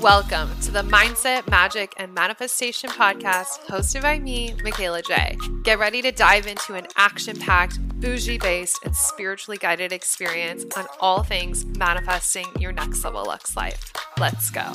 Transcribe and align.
Welcome 0.00 0.48
to 0.60 0.70
the 0.70 0.82
Mindset, 0.82 1.50
Magic, 1.50 1.92
and 1.96 2.14
Manifestation 2.14 2.88
podcast 2.88 3.58
hosted 3.66 4.02
by 4.02 4.20
me, 4.20 4.52
Mikayla 4.58 5.04
Jai. 5.04 5.36
Get 5.64 5.80
ready 5.80 6.02
to 6.02 6.12
dive 6.12 6.46
into 6.46 6.74
an 6.74 6.86
action 6.94 7.36
packed, 7.36 7.80
bougie 7.98 8.38
based, 8.38 8.78
and 8.84 8.94
spiritually 8.94 9.58
guided 9.58 9.92
experience 9.92 10.64
on 10.76 10.86
all 11.00 11.24
things 11.24 11.64
manifesting 11.64 12.46
your 12.60 12.70
next 12.70 13.02
level 13.02 13.24
Lux 13.24 13.56
life. 13.56 13.92
Let's 14.20 14.50
go. 14.50 14.72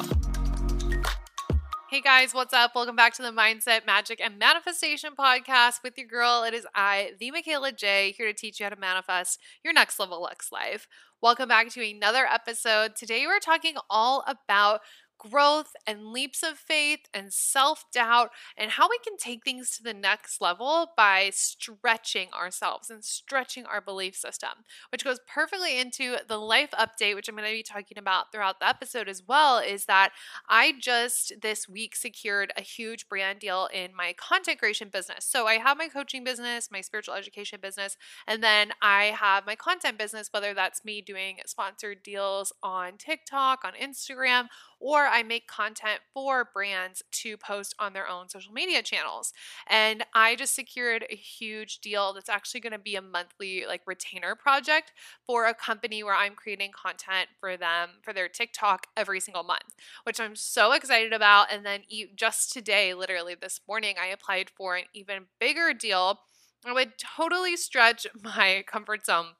Hey 1.89 2.01
guys, 2.01 2.33
what's 2.33 2.53
up? 2.53 2.71
Welcome 2.75 2.97
back 2.97 3.13
to 3.13 3.21
the 3.21 3.29
Mindset, 3.29 3.85
Magic, 3.85 4.19
and 4.19 4.37
Manifestation 4.37 5.13
podcast 5.17 5.83
with 5.83 5.97
your 5.97 6.07
girl. 6.07 6.43
It 6.43 6.53
is 6.53 6.67
I, 6.75 7.11
the 7.19 7.31
Mikayla 7.31 7.77
Jai, 7.77 8.13
here 8.17 8.27
to 8.27 8.33
teach 8.33 8.59
you 8.59 8.65
how 8.65 8.71
to 8.71 8.75
manifest 8.75 9.39
your 9.63 9.73
next 9.73 9.99
level 9.99 10.21
Lux 10.21 10.51
life. 10.51 10.87
Welcome 11.23 11.47
back 11.47 11.69
to 11.69 11.89
another 11.89 12.25
episode. 12.25 12.97
Today 12.97 13.25
we're 13.25 13.39
talking 13.39 13.75
all 13.89 14.25
about 14.27 14.81
growth 15.29 15.73
and 15.87 16.11
leaps 16.11 16.43
of 16.43 16.57
faith 16.57 17.01
and 17.13 17.31
self 17.33 17.85
doubt, 17.91 18.29
and 18.57 18.71
how 18.71 18.89
we 18.89 18.97
can 19.03 19.17
take 19.17 19.43
things 19.43 19.75
to 19.77 19.83
the 19.83 19.93
next 19.93 20.41
level 20.41 20.91
by 20.97 21.29
stretching 21.33 22.29
ourselves 22.33 22.89
and 22.89 23.03
stretching 23.03 23.65
our 23.65 23.81
belief 23.81 24.15
system, 24.15 24.49
which 24.91 25.03
goes 25.03 25.19
perfectly 25.27 25.79
into 25.79 26.17
the 26.27 26.37
life 26.37 26.71
update, 26.71 27.15
which 27.15 27.27
I'm 27.27 27.35
going 27.35 27.47
to 27.47 27.55
be 27.55 27.63
talking 27.63 27.97
about 27.97 28.31
throughout 28.31 28.59
the 28.59 28.67
episode 28.67 29.07
as 29.07 29.23
well. 29.25 29.59
Is 29.59 29.85
that 29.85 30.11
I 30.47 30.73
just 30.79 31.33
this 31.41 31.67
week 31.67 31.95
secured 31.95 32.51
a 32.57 32.61
huge 32.61 33.07
brand 33.07 33.39
deal 33.39 33.69
in 33.73 33.95
my 33.95 34.13
content 34.13 34.59
creation 34.59 34.89
business. 34.91 35.25
So 35.25 35.47
I 35.47 35.55
have 35.55 35.77
my 35.77 35.87
coaching 35.87 36.23
business, 36.23 36.69
my 36.71 36.81
spiritual 36.81 37.15
education 37.15 37.59
business, 37.61 37.97
and 38.27 38.43
then 38.43 38.71
I 38.81 39.05
have 39.05 39.45
my 39.45 39.55
content 39.55 39.97
business, 39.97 40.29
whether 40.31 40.53
that's 40.53 40.85
me 40.85 41.01
doing 41.01 41.37
sponsored 41.45 42.03
deals 42.03 42.51
on 42.61 42.97
TikTok, 42.97 43.63
on 43.63 43.73
Instagram, 43.73 44.47
or 44.79 45.05
I 45.13 45.21
make 45.21 45.47
content 45.47 45.99
for 46.11 46.49
brands 46.51 47.03
to 47.11 47.37
post 47.37 47.75
on 47.77 47.93
their 47.93 48.07
own 48.07 48.29
social 48.29 48.51
media 48.51 48.81
channels. 48.81 49.31
And 49.67 50.03
I 50.15 50.35
just 50.35 50.55
secured 50.55 51.05
a 51.07 51.15
huge 51.15 51.79
deal 51.81 52.13
that's 52.13 52.29
actually 52.29 52.61
going 52.61 52.73
to 52.73 52.79
be 52.79 52.95
a 52.95 53.01
monthly 53.01 53.65
like 53.67 53.81
retainer 53.85 54.33
project 54.33 54.91
for 55.23 55.45
a 55.45 55.53
company 55.53 56.03
where 56.03 56.15
I'm 56.15 56.33
creating 56.33 56.71
content 56.71 57.29
for 57.39 57.55
them 57.55 57.89
for 58.01 58.11
their 58.11 58.27
TikTok 58.27 58.87
every 58.97 59.19
single 59.19 59.43
month, 59.43 59.75
which 60.03 60.19
I'm 60.19 60.35
so 60.35 60.71
excited 60.71 61.13
about. 61.13 61.53
And 61.53 61.63
then 61.63 61.81
just 62.15 62.51
today, 62.51 62.95
literally 62.95 63.35
this 63.39 63.61
morning, 63.67 63.95
I 64.01 64.07
applied 64.07 64.49
for 64.49 64.77
an 64.77 64.85
even 64.95 65.27
bigger 65.39 65.73
deal. 65.73 66.21
I 66.65 66.73
would 66.73 66.93
totally 66.97 67.55
stretch 67.55 68.07
my 68.23 68.63
comfort 68.65 69.05
zone 69.05 69.35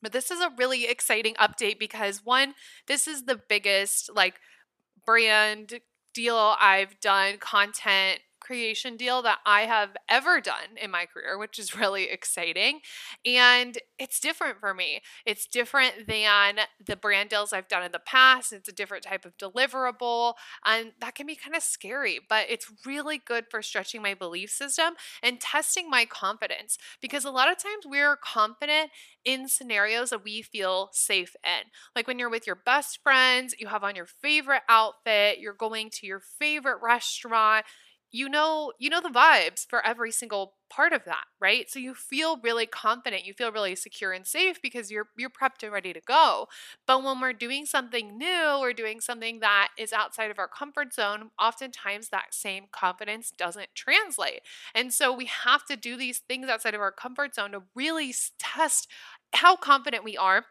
but 0.00 0.12
this 0.12 0.30
is 0.30 0.40
a 0.40 0.52
really 0.56 0.86
exciting 0.86 1.34
update 1.34 1.78
because 1.78 2.24
one, 2.24 2.54
this 2.86 3.08
is 3.08 3.24
the 3.24 3.40
biggest 3.48 4.10
like 4.14 4.34
brand 5.08 5.80
deal. 6.12 6.54
I've 6.60 7.00
done, 7.00 7.38
content 7.38 8.20
creation 8.48 8.96
deal 8.96 9.20
that 9.20 9.40
I 9.44 9.62
have 9.62 9.90
ever 10.08 10.40
done 10.40 10.78
in 10.80 10.90
my 10.90 11.04
career, 11.04 11.36
which 11.36 11.58
is 11.58 11.76
really 11.76 12.04
exciting. 12.04 12.80
And 13.26 13.76
it's 13.98 14.18
different 14.18 14.58
for 14.58 14.72
me. 14.72 15.02
It's 15.26 15.46
different 15.46 16.06
than 16.08 16.60
the 16.84 16.96
brand 16.96 17.28
deals 17.28 17.52
I've 17.52 17.68
done 17.68 17.82
in 17.82 17.92
the 17.92 17.98
past. 17.98 18.54
It's 18.54 18.68
a 18.68 18.72
different 18.72 19.04
type 19.04 19.26
of 19.26 19.36
deliverable. 19.36 20.32
And 20.64 20.92
that 20.98 21.14
can 21.14 21.26
be 21.26 21.36
kind 21.36 21.54
of 21.54 21.62
scary, 21.62 22.20
but 22.26 22.46
it's 22.48 22.72
really 22.86 23.18
good 23.18 23.44
for 23.50 23.60
stretching 23.60 24.00
my 24.00 24.14
belief 24.14 24.48
system 24.48 24.94
and 25.22 25.38
testing 25.38 25.90
my 25.90 26.06
confidence 26.06 26.78
because 27.02 27.26
a 27.26 27.30
lot 27.30 27.52
of 27.52 27.58
times 27.58 27.84
we're 27.84 28.16
confident 28.16 28.90
in 29.26 29.46
scenarios 29.46 30.08
that 30.08 30.24
we 30.24 30.40
feel 30.40 30.88
safe 30.92 31.36
in. 31.44 31.68
Like 31.94 32.06
when 32.06 32.18
you're 32.18 32.30
with 32.30 32.46
your 32.46 32.56
best 32.56 33.00
friends, 33.02 33.54
you 33.58 33.66
have 33.66 33.84
on 33.84 33.94
your 33.94 34.06
favorite 34.06 34.62
outfit, 34.70 35.38
you're 35.38 35.52
going 35.52 35.90
to 35.90 36.06
your 36.06 36.22
favorite 36.38 36.78
restaurant 36.82 37.66
you 38.10 38.28
know 38.28 38.72
you 38.78 38.88
know 38.88 39.00
the 39.00 39.08
vibes 39.08 39.66
for 39.68 39.84
every 39.84 40.10
single 40.10 40.54
part 40.70 40.92
of 40.92 41.04
that 41.04 41.24
right? 41.40 41.70
So 41.70 41.78
you 41.78 41.94
feel 41.94 42.38
really 42.42 42.66
confident 42.66 43.24
you 43.24 43.32
feel 43.34 43.52
really 43.52 43.74
secure 43.76 44.12
and 44.12 44.26
safe 44.26 44.60
because 44.62 44.90
you're 44.90 45.08
you're 45.16 45.30
prepped 45.30 45.62
and 45.62 45.72
ready 45.72 45.92
to 45.92 46.00
go. 46.00 46.46
But 46.86 47.02
when 47.02 47.20
we're 47.20 47.32
doing 47.32 47.66
something 47.66 48.16
new 48.18 48.56
or 48.58 48.72
doing 48.72 49.00
something 49.00 49.40
that 49.40 49.68
is 49.78 49.92
outside 49.92 50.30
of 50.30 50.38
our 50.38 50.48
comfort 50.48 50.92
zone 50.92 51.30
oftentimes 51.40 52.08
that 52.10 52.34
same 52.34 52.64
confidence 52.72 53.30
doesn't 53.30 53.68
translate. 53.74 54.40
And 54.74 54.92
so 54.92 55.12
we 55.12 55.26
have 55.26 55.64
to 55.66 55.76
do 55.76 55.96
these 55.96 56.18
things 56.18 56.48
outside 56.48 56.74
of 56.74 56.80
our 56.80 56.92
comfort 56.92 57.34
zone 57.34 57.52
to 57.52 57.62
really 57.74 58.14
test 58.38 58.88
how 59.34 59.56
confident 59.56 60.04
we 60.04 60.16
are 60.16 60.44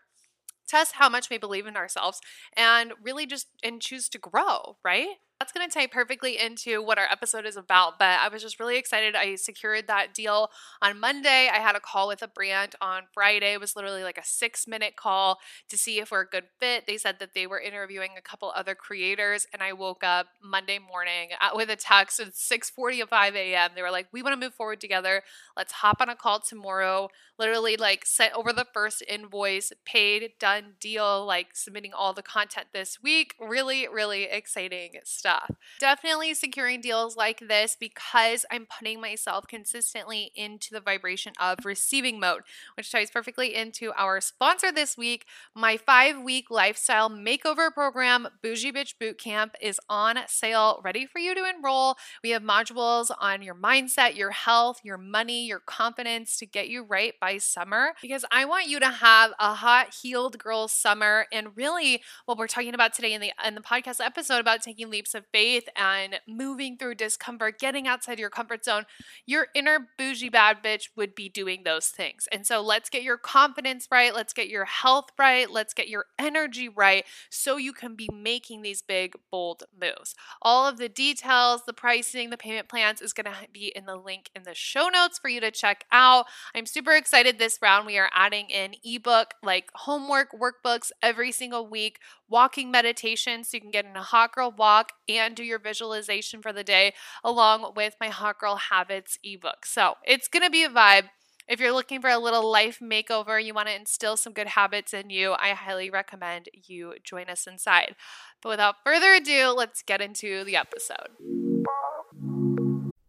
test 0.68 0.94
how 0.95 1.09
much 1.09 1.29
we 1.29 1.38
believe 1.38 1.66
in 1.66 1.78
ourselves 1.78 2.19
and 2.56 2.94
really 3.01 3.25
just 3.25 3.47
and 3.63 3.81
choose 3.81 4.09
to 4.09 4.18
grow 4.18 4.78
right 4.84 5.07
that's 5.40 5.52
going 5.52 5.70
to 5.70 5.74
tie 5.74 5.86
perfectly 5.86 6.40
into 6.40 6.81
what 6.81 6.98
our 6.98 7.06
episode 7.12 7.46
is 7.46 7.56
about. 7.56 8.00
But 8.00 8.20
I 8.20 8.28
was 8.28 8.42
just 8.42 8.59
really 8.59 8.78
excited. 8.78 9.16
I 9.16 9.36
secured 9.36 9.86
that 9.88 10.14
deal 10.14 10.50
on 10.81 11.00
Monday. 11.00 11.48
I 11.53 11.59
had 11.59 11.75
a 11.75 11.80
call 11.80 12.08
with 12.08 12.24
a 12.24 12.28
brand 12.28 12.74
on 12.81 13.03
Friday. 13.14 13.53
It 13.53 13.59
was 13.59 13.75
literally 13.75 14.03
like 14.03 14.18
a 14.18 14.25
six 14.25 14.68
minute 14.68 14.96
call 14.96 15.38
to 15.70 15.78
see 15.78 16.00
if 16.00 16.09
we're 16.09 16.22
a 16.22 16.28
good 16.28 16.46
fit. 16.59 16.88
They 16.88 16.98
said 16.98 17.20
that 17.20 17.36
they 17.36 17.46
were 17.46 17.59
interviewing 17.59 18.12
a 18.18 18.22
couple 18.22 18.52
other 18.56 18.74
creators, 18.74 19.46
and 19.53 19.62
I 19.62 19.74
woke 19.74 20.03
up 20.03 20.28
Monday 20.42 20.80
morning 20.80 21.30
uh, 21.40 21.50
with 21.54 21.69
a 21.69 21.75
text 21.75 22.19
at 22.19 22.34
6:45 22.34 23.36
a.m. 23.36 23.72
They 23.75 23.84
were 23.84 23.92
like, 23.92 24.08
"We 24.12 24.24
want 24.24 24.40
to 24.40 24.44
move 24.44 24.56
forward 24.56 24.81
together. 24.81 25.22
Let's 25.56 25.74
hop 25.74 26.02
on 26.02 26.09
a 26.09 26.16
call 26.16 26.40
tomorrow." 26.40 27.09
Literally, 27.38 27.78
like 27.78 28.08
sent 28.08 28.34
over 28.34 28.52
the 28.52 28.66
first 28.74 29.04
invoice, 29.08 29.72
paid, 29.86 30.31
done 30.40 30.74
deal. 30.80 31.24
Like 31.24 31.50
submitting 31.54 31.94
all 31.94 32.14
the 32.14 32.24
content 32.24 32.68
this 32.74 33.04
week. 33.04 33.36
Really, 33.40 33.88
really 33.88 34.24
exciting 34.24 34.94
stuff 35.04 35.27
stuff. 35.28 35.52
Definitely 35.80 36.34
securing 36.34 36.80
deals 36.80 37.18
like 37.18 37.40
this 37.40 37.76
because 37.78 38.46
I'm 38.50 38.66
putting 38.66 39.02
myself 39.02 39.46
consistently 39.48 40.32
into 40.36 40.70
the 40.72 40.80
vibration 40.80 41.34
of 41.40 41.66
receiving 41.66 42.18
mode, 42.20 42.44
which 42.78 42.92
ties 42.92 43.12
perfectly 43.12 43.54
into 43.54 43.92
our 43.98 44.22
sponsor 44.22 44.72
this 44.72 44.98
week. 44.98 45.26
My 45.54 45.76
five 45.76 46.22
week 46.22 46.46
lifestyle 46.50 47.10
makeover 47.10 47.74
program, 47.74 48.30
Boujee 48.42 48.74
Bitch 48.74 48.94
Bootcamp, 49.02 49.52
is 49.62 49.82
on 49.90 50.20
sale, 50.28 50.80
ready 50.84 51.06
for 51.06 51.20
you 51.20 51.36
to 51.36 51.44
enroll. 51.44 51.96
We 52.24 52.30
have 52.30 52.42
modules 52.42 53.12
on 53.20 53.42
your 53.42 53.56
mindset, 53.56 54.16
your 54.16 54.32
health, 54.32 54.80
your 54.84 54.98
money, 54.98 55.46
your 55.46 55.60
confidence 55.60 56.38
to 56.38 56.46
get 56.46 56.70
you 56.70 56.84
right 56.84 57.14
by 57.20 57.38
summer 57.38 57.94
because 58.02 58.24
I 58.32 58.46
want 58.46 58.68
you 58.68 58.80
to 58.80 58.88
have 58.90 59.32
a 59.40 59.56
hot, 59.56 59.94
healed 60.02 60.38
girl 60.40 60.70
summer. 60.70 61.26
And 61.34 61.50
really, 61.56 62.02
what 62.26 62.38
we're 62.38 62.48
talking 62.48 62.74
about 62.74 62.94
today 62.94 63.14
in 63.14 63.20
the 63.20 63.34
in 63.46 63.56
the 63.56 63.62
podcast 63.62 64.04
episode 64.04 64.40
about 64.40 64.62
taking 64.62 64.90
leaps 64.90 65.17
of 65.18 65.26
faith 65.34 65.68
and 65.76 66.20
moving 66.28 66.78
through 66.78 66.96
discomfort, 66.96 67.60
getting 67.60 67.88
outside 67.88 68.20
your 68.20 68.30
comfort 68.30 68.64
zone, 68.64 68.86
your 69.26 69.48
inner 69.54 69.90
bougie 69.98 70.30
bad 70.30 70.64
bitch 70.64 70.90
would 70.96 71.16
be 71.16 71.28
doing 71.28 71.64
those 71.64 71.88
things. 71.88 72.28
And 72.32 72.46
so 72.46 72.62
let's 72.62 72.90
get 72.90 73.04
your 73.04 73.18
confidence 73.18 73.88
right. 73.92 74.14
Let's 74.16 74.34
get 74.34 74.48
your 74.48 74.66
health 74.66 75.10
right. 75.18 75.50
Let's 75.50 75.74
get 75.74 75.90
your 75.90 76.06
energy 76.18 76.70
right 76.70 77.06
so 77.30 77.58
you 77.58 77.74
can 77.74 77.96
be 77.96 78.10
making 78.14 78.62
these 78.62 78.82
big, 78.82 79.16
bold 79.32 79.64
moves. 79.80 80.16
All 80.42 80.68
of 80.68 80.78
the 80.78 80.90
details, 80.90 81.64
the 81.66 81.74
pricing, 81.74 82.30
the 82.30 82.38
payment 82.38 82.70
plans 82.70 83.02
is 83.02 83.14
going 83.14 83.26
to 83.26 83.34
be 83.52 83.72
in 83.76 83.86
the 83.86 83.98
link 83.98 84.30
in 84.36 84.44
the 84.44 84.56
show 84.56 84.88
notes 84.88 85.20
for 85.20 85.30
you 85.30 85.42
to 85.42 85.52
check 85.52 85.86
out. 85.92 86.26
I'm 86.56 86.66
super 86.66 86.94
excited 86.94 87.40
this 87.40 87.60
round. 87.62 87.86
We 87.86 87.98
are 87.98 88.10
adding 88.14 88.50
in 88.50 88.76
ebook 88.84 89.34
like 89.44 89.70
homework 89.74 90.30
workbooks 90.32 90.92
every 91.02 91.32
single 91.32 91.68
week 91.68 92.00
walking 92.30 92.70
meditation 92.70 93.44
so 93.44 93.56
you 93.56 93.62
can 93.62 93.72
get 93.72 93.86
in 93.86 93.96
a 93.96 94.04
hot 94.04 94.34
girl 94.34 94.54
walk 94.58 94.92
and 95.07 95.36
do 95.36 95.44
your 95.44 95.59
visualization 95.59 96.42
for 96.42 96.54
the 96.54 96.63
day 96.63 96.94
along 97.24 97.74
with 97.75 97.95
my 98.00 98.09
hot 98.09 98.39
girl 98.39 98.56
habits 98.56 99.18
ebook. 99.24 99.65
So 99.65 99.95
it's 100.06 100.27
going 100.27 100.44
to 100.44 100.50
be 100.50 100.63
a 100.63 100.69
vibe. 100.69 101.09
If 101.48 101.62
you're 101.62 101.71
looking 101.71 102.01
for 102.01 102.09
a 102.09 102.18
little 102.18 102.50
life 102.51 102.80
makeover, 102.83 103.42
you 103.42 103.54
want 103.54 103.69
to 103.69 103.75
instill 103.75 104.18
some 104.18 104.33
good 104.33 104.48
habits 104.48 104.94
in 104.94 105.09
you, 105.09 105.33
I 105.39 105.51
highly 105.51 105.89
recommend 105.89 106.50
you 106.51 106.95
join 107.04 107.30
us 107.30 107.48
inside. 107.48 107.95
But 108.42 108.50
without 108.50 108.75
further 108.83 109.13
ado, 109.13 109.54
let's 109.56 109.81
get 109.81 110.01
into 110.01 110.44
the 110.44 110.57
episode. 110.57 111.07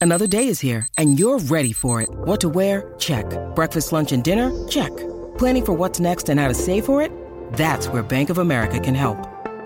Another 0.00 0.28
day 0.28 0.46
is 0.46 0.60
here, 0.60 0.86
and 0.96 1.18
you're 1.18 1.38
ready 1.38 1.72
for 1.72 2.00
it. 2.00 2.08
What 2.10 2.40
to 2.42 2.48
wear? 2.48 2.94
Check. 2.98 3.26
Breakfast, 3.56 3.92
lunch, 3.92 4.12
and 4.12 4.22
dinner? 4.22 4.68
Check. 4.68 4.96
Planning 5.36 5.64
for 5.64 5.72
what's 5.72 5.98
next 5.98 6.28
and 6.28 6.38
how 6.38 6.46
to 6.46 6.54
save 6.54 6.84
for 6.84 7.02
it? 7.02 7.10
That's 7.54 7.88
where 7.88 8.04
Bank 8.04 8.30
of 8.30 8.38
America 8.38 8.78
can 8.78 8.94
help. 8.94 9.37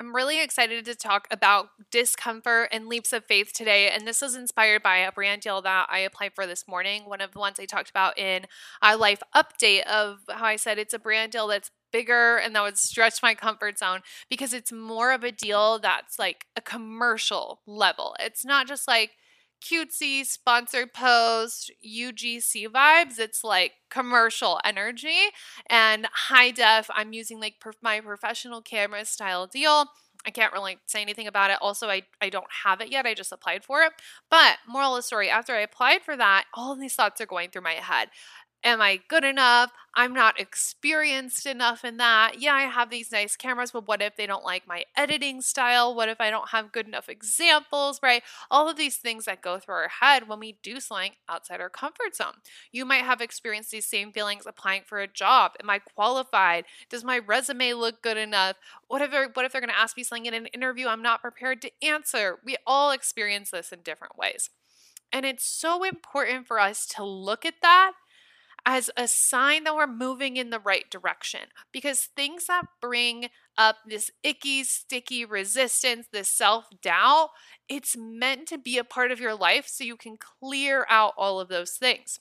I'm 0.00 0.16
really 0.16 0.42
excited 0.42 0.86
to 0.86 0.94
talk 0.94 1.28
about 1.30 1.68
discomfort 1.90 2.70
and 2.72 2.86
leaps 2.86 3.12
of 3.12 3.26
faith 3.26 3.52
today. 3.52 3.90
And 3.90 4.08
this 4.08 4.22
was 4.22 4.34
inspired 4.34 4.82
by 4.82 4.96
a 4.96 5.12
brand 5.12 5.42
deal 5.42 5.60
that 5.60 5.88
I 5.90 5.98
applied 5.98 6.32
for 6.34 6.46
this 6.46 6.66
morning. 6.66 7.02
One 7.04 7.20
of 7.20 7.32
the 7.32 7.38
ones 7.38 7.60
I 7.60 7.66
talked 7.66 7.90
about 7.90 8.16
in 8.16 8.46
a 8.80 8.96
life 8.96 9.22
update 9.36 9.82
of 9.82 10.20
how 10.30 10.46
I 10.46 10.56
said 10.56 10.78
it's 10.78 10.94
a 10.94 10.98
brand 10.98 11.32
deal 11.32 11.48
that's 11.48 11.70
bigger 11.92 12.38
and 12.38 12.56
that 12.56 12.62
would 12.62 12.78
stretch 12.78 13.22
my 13.22 13.34
comfort 13.34 13.78
zone 13.78 14.00
because 14.30 14.54
it's 14.54 14.72
more 14.72 15.12
of 15.12 15.22
a 15.22 15.32
deal 15.32 15.78
that's 15.78 16.18
like 16.18 16.46
a 16.56 16.62
commercial 16.62 17.60
level. 17.66 18.16
It's 18.20 18.42
not 18.42 18.66
just 18.66 18.88
like 18.88 19.10
cutesy 19.60 20.24
sponsored 20.24 20.92
post 20.92 21.70
UGC 21.86 22.66
vibes. 22.68 23.18
It's 23.18 23.44
like 23.44 23.72
commercial 23.90 24.60
energy 24.64 25.18
and 25.68 26.08
high 26.12 26.50
def. 26.50 26.88
I'm 26.94 27.12
using 27.12 27.40
like 27.40 27.54
per- 27.60 27.72
my 27.82 28.00
professional 28.00 28.62
camera 28.62 29.04
style 29.04 29.46
deal. 29.46 29.86
I 30.26 30.30
can't 30.30 30.52
really 30.52 30.78
say 30.86 31.00
anything 31.00 31.26
about 31.26 31.50
it. 31.50 31.58
Also, 31.62 31.88
I, 31.88 32.02
I 32.20 32.28
don't 32.28 32.46
have 32.64 32.80
it 32.80 32.90
yet. 32.92 33.06
I 33.06 33.14
just 33.14 33.32
applied 33.32 33.64
for 33.64 33.82
it. 33.82 33.92
But 34.30 34.58
moral 34.68 34.94
of 34.94 34.98
the 34.98 35.02
story, 35.02 35.30
after 35.30 35.54
I 35.54 35.60
applied 35.60 36.02
for 36.02 36.16
that, 36.16 36.44
all 36.54 36.76
these 36.76 36.94
thoughts 36.94 37.20
are 37.20 37.26
going 37.26 37.50
through 37.50 37.62
my 37.62 37.72
head. 37.72 38.08
Am 38.62 38.82
I 38.82 39.00
good 39.08 39.24
enough? 39.24 39.70
I'm 39.94 40.12
not 40.12 40.38
experienced 40.38 41.46
enough 41.46 41.82
in 41.82 41.96
that. 41.96 42.40
Yeah, 42.40 42.52
I 42.52 42.62
have 42.62 42.90
these 42.90 43.10
nice 43.10 43.34
cameras, 43.34 43.70
but 43.70 43.88
what 43.88 44.02
if 44.02 44.16
they 44.16 44.26
don't 44.26 44.44
like 44.44 44.68
my 44.68 44.84
editing 44.94 45.40
style? 45.40 45.94
What 45.94 46.10
if 46.10 46.20
I 46.20 46.30
don't 46.30 46.50
have 46.50 46.70
good 46.70 46.86
enough 46.86 47.08
examples, 47.08 48.00
right? 48.02 48.22
All 48.50 48.68
of 48.68 48.76
these 48.76 48.96
things 48.96 49.24
that 49.24 49.40
go 49.40 49.58
through 49.58 49.76
our 49.76 49.88
head 49.88 50.28
when 50.28 50.40
we 50.40 50.58
do 50.62 50.78
something 50.78 51.12
outside 51.26 51.60
our 51.60 51.70
comfort 51.70 52.14
zone. 52.14 52.34
You 52.70 52.84
might 52.84 53.04
have 53.04 53.22
experienced 53.22 53.70
these 53.70 53.86
same 53.86 54.12
feelings 54.12 54.44
applying 54.46 54.82
for 54.84 55.00
a 55.00 55.08
job. 55.08 55.52
Am 55.60 55.70
I 55.70 55.78
qualified? 55.78 56.66
Does 56.90 57.02
my 57.02 57.18
resume 57.18 57.72
look 57.72 58.02
good 58.02 58.18
enough? 58.18 58.56
What 58.88 59.00
if 59.00 59.10
what 59.34 59.46
if 59.46 59.52
they're 59.52 59.60
going 59.62 59.72
to 59.72 59.78
ask 59.78 59.96
me 59.96 60.04
something 60.04 60.26
in 60.26 60.34
an 60.34 60.46
interview 60.46 60.86
I'm 60.86 61.02
not 61.02 61.22
prepared 61.22 61.62
to 61.62 61.70
answer? 61.82 62.38
We 62.44 62.58
all 62.66 62.90
experience 62.90 63.50
this 63.50 63.72
in 63.72 63.80
different 63.80 64.18
ways. 64.18 64.50
And 65.12 65.24
it's 65.24 65.44
so 65.44 65.82
important 65.82 66.46
for 66.46 66.60
us 66.60 66.86
to 66.96 67.04
look 67.04 67.44
at 67.44 67.54
that 67.62 67.92
as 68.66 68.90
a 68.96 69.08
sign 69.08 69.64
that 69.64 69.74
we're 69.74 69.86
moving 69.86 70.36
in 70.36 70.50
the 70.50 70.60
right 70.60 70.88
direction 70.90 71.40
because 71.72 72.08
things 72.16 72.46
that 72.46 72.64
bring 72.80 73.28
up 73.56 73.76
this 73.86 74.10
icky, 74.22 74.64
sticky 74.64 75.24
resistance, 75.24 76.06
this 76.12 76.28
self 76.28 76.66
doubt, 76.82 77.30
it's 77.68 77.96
meant 77.96 78.48
to 78.48 78.58
be 78.58 78.78
a 78.78 78.84
part 78.84 79.10
of 79.12 79.20
your 79.20 79.34
life 79.34 79.66
so 79.68 79.84
you 79.84 79.96
can 79.96 80.16
clear 80.16 80.86
out 80.88 81.14
all 81.16 81.40
of 81.40 81.48
those 81.48 81.72
things. 81.72 82.20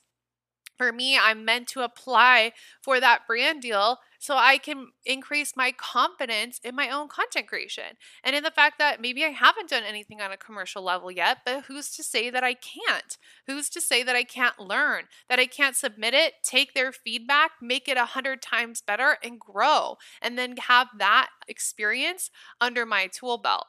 For 0.79 0.91
me, 0.93 1.17
I'm 1.17 1.45
meant 1.45 1.67
to 1.69 1.81
apply 1.81 2.53
for 2.81 2.99
that 2.99 3.27
brand 3.27 3.61
deal 3.61 3.99
so 4.17 4.35
I 4.37 4.57
can 4.57 4.87
increase 5.05 5.55
my 5.55 5.73
confidence 5.73 6.59
in 6.63 6.73
my 6.73 6.89
own 6.89 7.09
content 7.09 7.47
creation 7.47 7.97
and 8.23 8.35
in 8.35 8.43
the 8.43 8.51
fact 8.51 8.79
that 8.79 9.01
maybe 9.01 9.25
I 9.25 9.29
haven't 9.29 9.69
done 9.69 9.83
anything 9.83 10.21
on 10.21 10.31
a 10.31 10.37
commercial 10.37 10.81
level 10.81 11.11
yet, 11.11 11.39
but 11.45 11.65
who's 11.65 11.89
to 11.97 12.03
say 12.03 12.29
that 12.29 12.45
I 12.45 12.53
can't? 12.53 13.17
Who's 13.45 13.69
to 13.71 13.81
say 13.81 14.03
that 14.03 14.15
I 14.15 14.23
can't 14.23 14.57
learn, 14.57 15.03
that 15.27 15.37
I 15.39 15.47
can't 15.47 15.75
submit 15.75 16.13
it, 16.13 16.35
take 16.43 16.73
their 16.73 16.93
feedback, 16.93 17.51
make 17.61 17.87
it 17.89 17.97
a 17.97 18.05
hundred 18.05 18.41
times 18.41 18.81
better, 18.81 19.17
and 19.21 19.39
grow, 19.39 19.97
and 20.21 20.37
then 20.37 20.55
have 20.57 20.87
that 20.97 21.29
experience 21.47 22.31
under 22.61 22.85
my 22.85 23.07
tool 23.07 23.37
belt? 23.37 23.67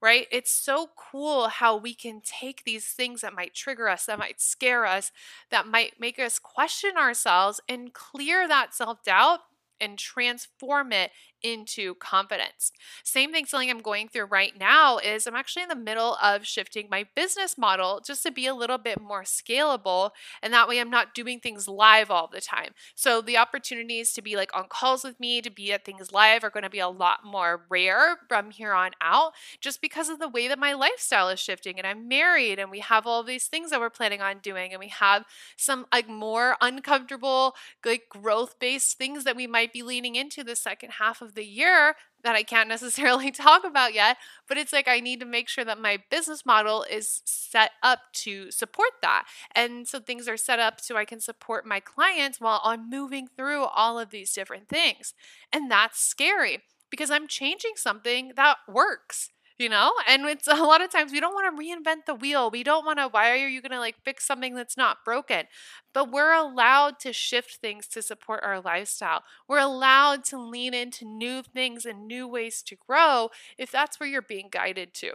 Right? 0.00 0.26
It's 0.32 0.52
so 0.52 0.90
cool 0.96 1.48
how 1.48 1.76
we 1.76 1.94
can 1.94 2.20
take 2.24 2.64
these 2.64 2.86
things 2.86 3.20
that 3.20 3.34
might 3.34 3.54
trigger 3.54 3.88
us, 3.88 4.06
that 4.06 4.18
might 4.18 4.40
scare 4.40 4.86
us, 4.86 5.12
that 5.50 5.66
might 5.66 6.00
make 6.00 6.18
us 6.18 6.38
question 6.38 6.96
ourselves 6.96 7.60
and 7.68 7.92
clear 7.92 8.48
that 8.48 8.74
self 8.74 9.02
doubt 9.02 9.40
and 9.80 9.98
transform 9.98 10.92
it 10.92 11.10
into 11.42 11.94
confidence. 11.96 12.72
Same 13.02 13.32
thing, 13.32 13.46
something 13.46 13.70
I'm 13.70 13.80
going 13.80 14.08
through 14.08 14.26
right 14.26 14.52
now 14.58 14.98
is 14.98 15.26
I'm 15.26 15.34
actually 15.34 15.62
in 15.62 15.68
the 15.68 15.74
middle 15.74 16.16
of 16.22 16.46
shifting 16.46 16.88
my 16.90 17.06
business 17.14 17.56
model 17.56 18.00
just 18.04 18.22
to 18.24 18.30
be 18.30 18.46
a 18.46 18.54
little 18.54 18.78
bit 18.78 19.00
more 19.00 19.22
scalable. 19.22 20.10
And 20.42 20.52
that 20.52 20.68
way 20.68 20.80
I'm 20.80 20.90
not 20.90 21.14
doing 21.14 21.40
things 21.40 21.68
live 21.68 22.10
all 22.10 22.28
the 22.28 22.40
time. 22.40 22.70
So 22.94 23.20
the 23.20 23.36
opportunities 23.36 24.12
to 24.12 24.22
be 24.22 24.36
like 24.36 24.54
on 24.56 24.66
calls 24.68 25.04
with 25.04 25.18
me, 25.18 25.40
to 25.42 25.50
be 25.50 25.72
at 25.72 25.84
things 25.84 26.12
live 26.12 26.44
are 26.44 26.50
going 26.50 26.64
to 26.64 26.70
be 26.70 26.78
a 26.78 26.88
lot 26.88 27.24
more 27.24 27.62
rare 27.68 28.18
from 28.28 28.50
here 28.50 28.72
on 28.72 28.92
out, 29.00 29.32
just 29.60 29.80
because 29.80 30.08
of 30.08 30.18
the 30.18 30.28
way 30.28 30.48
that 30.48 30.58
my 30.58 30.72
lifestyle 30.72 31.28
is 31.28 31.40
shifting. 31.40 31.78
And 31.78 31.86
I'm 31.86 32.08
married 32.08 32.58
and 32.58 32.70
we 32.70 32.80
have 32.80 33.06
all 33.06 33.22
these 33.22 33.46
things 33.46 33.70
that 33.70 33.80
we're 33.80 33.90
planning 33.90 34.20
on 34.20 34.38
doing. 34.38 34.72
And 34.72 34.80
we 34.80 34.88
have 34.88 35.24
some 35.56 35.86
like 35.92 36.08
more 36.08 36.56
uncomfortable, 36.60 37.54
like 37.84 38.08
growth 38.08 38.58
based 38.58 38.98
things 38.98 39.24
that 39.24 39.36
we 39.36 39.46
might 39.46 39.72
be 39.72 39.82
leaning 39.82 40.14
into 40.14 40.44
the 40.44 40.56
second 40.56 40.92
half 40.98 41.22
of 41.22 41.29
the 41.32 41.44
year 41.44 41.94
that 42.22 42.36
I 42.36 42.42
can't 42.42 42.68
necessarily 42.76 43.30
talk 43.30 43.64
about 43.64 43.94
yet, 43.94 44.16
but 44.48 44.58
it's 44.58 44.72
like 44.72 44.88
I 44.88 45.00
need 45.00 45.20
to 45.20 45.26
make 45.26 45.48
sure 45.48 45.64
that 45.64 45.80
my 45.80 45.98
business 46.10 46.44
model 46.44 46.84
is 46.90 47.22
set 47.24 47.72
up 47.82 48.00
to 48.14 48.50
support 48.50 48.90
that. 49.02 49.26
And 49.54 49.86
so 49.88 50.00
things 50.00 50.28
are 50.28 50.36
set 50.36 50.58
up 50.58 50.80
so 50.80 50.96
I 50.96 51.04
can 51.04 51.20
support 51.20 51.66
my 51.66 51.80
clients 51.80 52.40
while 52.40 52.60
I'm 52.64 52.90
moving 52.90 53.28
through 53.36 53.64
all 53.64 53.98
of 53.98 54.10
these 54.10 54.32
different 54.32 54.68
things. 54.68 55.14
And 55.52 55.70
that's 55.70 56.00
scary 56.00 56.60
because 56.90 57.10
I'm 57.10 57.28
changing 57.28 57.72
something 57.76 58.32
that 58.36 58.56
works 58.68 59.30
you 59.60 59.68
know? 59.68 59.92
And 60.08 60.24
it's 60.24 60.46
a 60.48 60.54
lot 60.54 60.82
of 60.82 60.90
times 60.90 61.12
we 61.12 61.20
don't 61.20 61.34
want 61.34 61.56
to 61.56 61.62
reinvent 61.62 62.06
the 62.06 62.14
wheel. 62.14 62.50
We 62.50 62.62
don't 62.62 62.84
want 62.84 62.98
to 62.98 63.08
why 63.08 63.30
are 63.30 63.48
you 63.48 63.60
going 63.62 63.72
to 63.72 63.78
like 63.78 63.96
fix 64.04 64.26
something 64.26 64.54
that's 64.54 64.76
not 64.76 65.04
broken? 65.04 65.44
But 65.92 66.10
we're 66.10 66.32
allowed 66.32 66.98
to 67.00 67.12
shift 67.12 67.56
things 67.56 67.86
to 67.88 68.02
support 68.02 68.40
our 68.42 68.60
lifestyle. 68.60 69.22
We're 69.48 69.58
allowed 69.58 70.24
to 70.26 70.38
lean 70.38 70.74
into 70.74 71.04
new 71.04 71.42
things 71.42 71.84
and 71.84 72.06
new 72.06 72.26
ways 72.26 72.62
to 72.62 72.76
grow 72.76 73.30
if 73.58 73.70
that's 73.70 74.00
where 74.00 74.08
you're 74.08 74.22
being 74.22 74.48
guided 74.50 74.94
to 74.94 75.12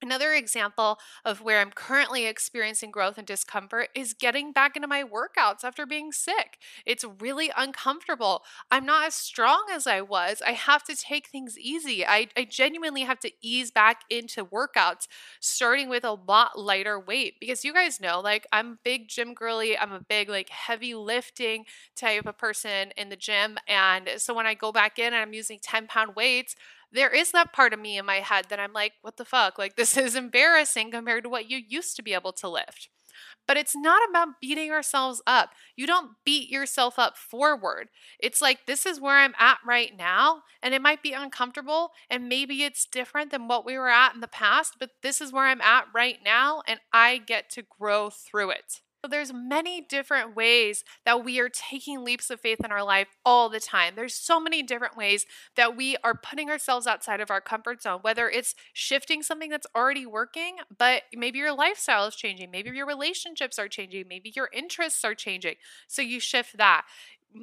Another 0.00 0.32
example 0.32 0.98
of 1.24 1.40
where 1.40 1.60
I'm 1.60 1.72
currently 1.72 2.26
experiencing 2.26 2.92
growth 2.92 3.18
and 3.18 3.26
discomfort 3.26 3.88
is 3.96 4.12
getting 4.14 4.52
back 4.52 4.76
into 4.76 4.86
my 4.86 5.02
workouts 5.02 5.64
after 5.64 5.86
being 5.86 6.12
sick. 6.12 6.58
It's 6.86 7.04
really 7.20 7.50
uncomfortable. 7.56 8.42
I'm 8.70 8.86
not 8.86 9.08
as 9.08 9.14
strong 9.14 9.64
as 9.72 9.88
I 9.88 10.00
was. 10.02 10.40
I 10.46 10.52
have 10.52 10.84
to 10.84 10.94
take 10.94 11.28
things 11.28 11.58
easy. 11.58 12.06
I, 12.06 12.28
I 12.36 12.44
genuinely 12.44 13.02
have 13.02 13.18
to 13.20 13.32
ease 13.42 13.72
back 13.72 14.02
into 14.08 14.44
workouts, 14.44 15.08
starting 15.40 15.88
with 15.88 16.04
a 16.04 16.12
lot 16.12 16.56
lighter 16.56 17.00
weight 17.00 17.34
because 17.40 17.64
you 17.64 17.72
guys 17.74 18.00
know, 18.00 18.20
like, 18.20 18.46
I'm 18.52 18.78
big 18.84 19.08
gym 19.08 19.34
girly. 19.34 19.76
I'm 19.76 19.92
a 19.92 20.00
big, 20.00 20.28
like, 20.28 20.48
heavy 20.50 20.94
lifting 20.94 21.64
type 21.96 22.24
of 22.26 22.38
person 22.38 22.92
in 22.96 23.08
the 23.08 23.16
gym. 23.16 23.58
And 23.66 24.08
so 24.18 24.32
when 24.32 24.46
I 24.46 24.54
go 24.54 24.70
back 24.70 24.98
in 25.00 25.06
and 25.06 25.16
I'm 25.16 25.32
using 25.32 25.58
10 25.60 25.88
pound 25.88 26.14
weights, 26.14 26.54
there 26.92 27.10
is 27.10 27.32
that 27.32 27.52
part 27.52 27.72
of 27.72 27.80
me 27.80 27.98
in 27.98 28.06
my 28.06 28.16
head 28.16 28.46
that 28.48 28.60
I'm 28.60 28.72
like, 28.72 28.92
what 29.02 29.16
the 29.16 29.24
fuck? 29.24 29.58
Like, 29.58 29.76
this 29.76 29.96
is 29.98 30.14
embarrassing 30.14 30.90
compared 30.90 31.24
to 31.24 31.30
what 31.30 31.50
you 31.50 31.58
used 31.66 31.96
to 31.96 32.02
be 32.02 32.14
able 32.14 32.32
to 32.34 32.48
lift. 32.48 32.88
But 33.46 33.56
it's 33.56 33.74
not 33.74 34.02
about 34.08 34.40
beating 34.40 34.70
ourselves 34.70 35.22
up. 35.26 35.50
You 35.74 35.86
don't 35.86 36.12
beat 36.24 36.50
yourself 36.50 36.98
up 36.98 37.16
forward. 37.16 37.88
It's 38.20 38.40
like, 38.40 38.66
this 38.66 38.86
is 38.86 39.00
where 39.00 39.16
I'm 39.16 39.34
at 39.38 39.58
right 39.66 39.96
now. 39.96 40.42
And 40.62 40.74
it 40.74 40.82
might 40.82 41.02
be 41.02 41.12
uncomfortable. 41.12 41.92
And 42.10 42.28
maybe 42.28 42.62
it's 42.62 42.86
different 42.86 43.30
than 43.30 43.48
what 43.48 43.64
we 43.64 43.76
were 43.78 43.88
at 43.88 44.14
in 44.14 44.20
the 44.20 44.28
past. 44.28 44.76
But 44.78 44.90
this 45.02 45.20
is 45.20 45.32
where 45.32 45.46
I'm 45.46 45.62
at 45.62 45.86
right 45.94 46.18
now. 46.24 46.62
And 46.68 46.80
I 46.92 47.18
get 47.18 47.50
to 47.50 47.62
grow 47.62 48.10
through 48.10 48.50
it. 48.50 48.80
So 49.08 49.10
there's 49.10 49.32
many 49.32 49.80
different 49.80 50.36
ways 50.36 50.84
that 51.06 51.24
we 51.24 51.40
are 51.40 51.48
taking 51.48 52.04
leaps 52.04 52.28
of 52.28 52.40
faith 52.40 52.62
in 52.62 52.70
our 52.70 52.84
life 52.84 53.08
all 53.24 53.48
the 53.48 53.58
time. 53.58 53.94
There's 53.96 54.12
so 54.12 54.38
many 54.38 54.62
different 54.62 54.98
ways 54.98 55.24
that 55.56 55.74
we 55.74 55.96
are 56.04 56.14
putting 56.14 56.50
ourselves 56.50 56.86
outside 56.86 57.20
of 57.22 57.30
our 57.30 57.40
comfort 57.40 57.82
zone, 57.82 58.00
whether 58.02 58.28
it's 58.28 58.54
shifting 58.74 59.22
something 59.22 59.48
that's 59.48 59.66
already 59.74 60.04
working, 60.04 60.56
but 60.76 61.04
maybe 61.14 61.38
your 61.38 61.54
lifestyle 61.54 62.06
is 62.06 62.16
changing, 62.16 62.50
maybe 62.50 62.68
your 62.68 62.86
relationships 62.86 63.58
are 63.58 63.68
changing, 63.68 64.04
maybe 64.08 64.30
your 64.36 64.50
interests 64.52 65.02
are 65.04 65.14
changing. 65.14 65.54
So 65.86 66.02
you 66.02 66.20
shift 66.20 66.58
that 66.58 66.84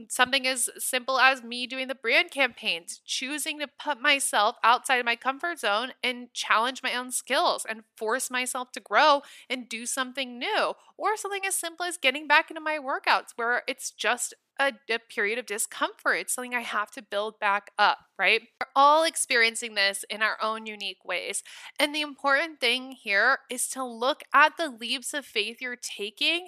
something 0.09 0.47
as 0.47 0.69
simple 0.77 1.19
as 1.19 1.43
me 1.43 1.67
doing 1.67 1.87
the 1.87 1.95
brand 1.95 2.31
campaigns, 2.31 3.01
choosing 3.05 3.59
to 3.59 3.67
put 3.67 4.01
myself 4.01 4.55
outside 4.63 4.97
of 4.97 5.05
my 5.05 5.15
comfort 5.15 5.59
zone 5.59 5.93
and 6.03 6.33
challenge 6.33 6.81
my 6.83 6.95
own 6.95 7.11
skills 7.11 7.65
and 7.67 7.83
force 7.95 8.31
myself 8.31 8.71
to 8.73 8.79
grow 8.79 9.21
and 9.49 9.69
do 9.69 9.85
something 9.85 10.39
new, 10.39 10.73
or 10.97 11.17
something 11.17 11.45
as 11.45 11.55
simple 11.55 11.85
as 11.85 11.97
getting 11.97 12.27
back 12.27 12.49
into 12.49 12.61
my 12.61 12.77
workouts 12.77 13.31
where 13.35 13.63
it's 13.67 13.91
just 13.91 14.33
a, 14.59 14.73
a, 14.89 14.99
period 14.99 15.37
of 15.37 15.45
discomfort. 15.45 16.17
It's 16.17 16.33
something 16.33 16.55
I 16.55 16.61
have 16.61 16.89
to 16.91 17.01
build 17.01 17.39
back 17.39 17.71
up, 17.77 17.99
right? 18.17 18.41
We're 18.61 18.67
all 18.75 19.03
experiencing 19.03 19.75
this 19.75 20.05
in 20.09 20.21
our 20.21 20.37
own 20.41 20.65
unique 20.65 21.03
ways. 21.03 21.43
And 21.77 21.93
the 21.93 22.01
important 22.01 22.61
thing 22.61 22.91
here 22.91 23.39
is 23.49 23.67
to 23.69 23.83
look 23.83 24.23
at 24.33 24.55
the 24.57 24.69
leaps 24.69 25.13
of 25.13 25.25
faith 25.25 25.57
you're 25.59 25.75
taking 25.75 26.47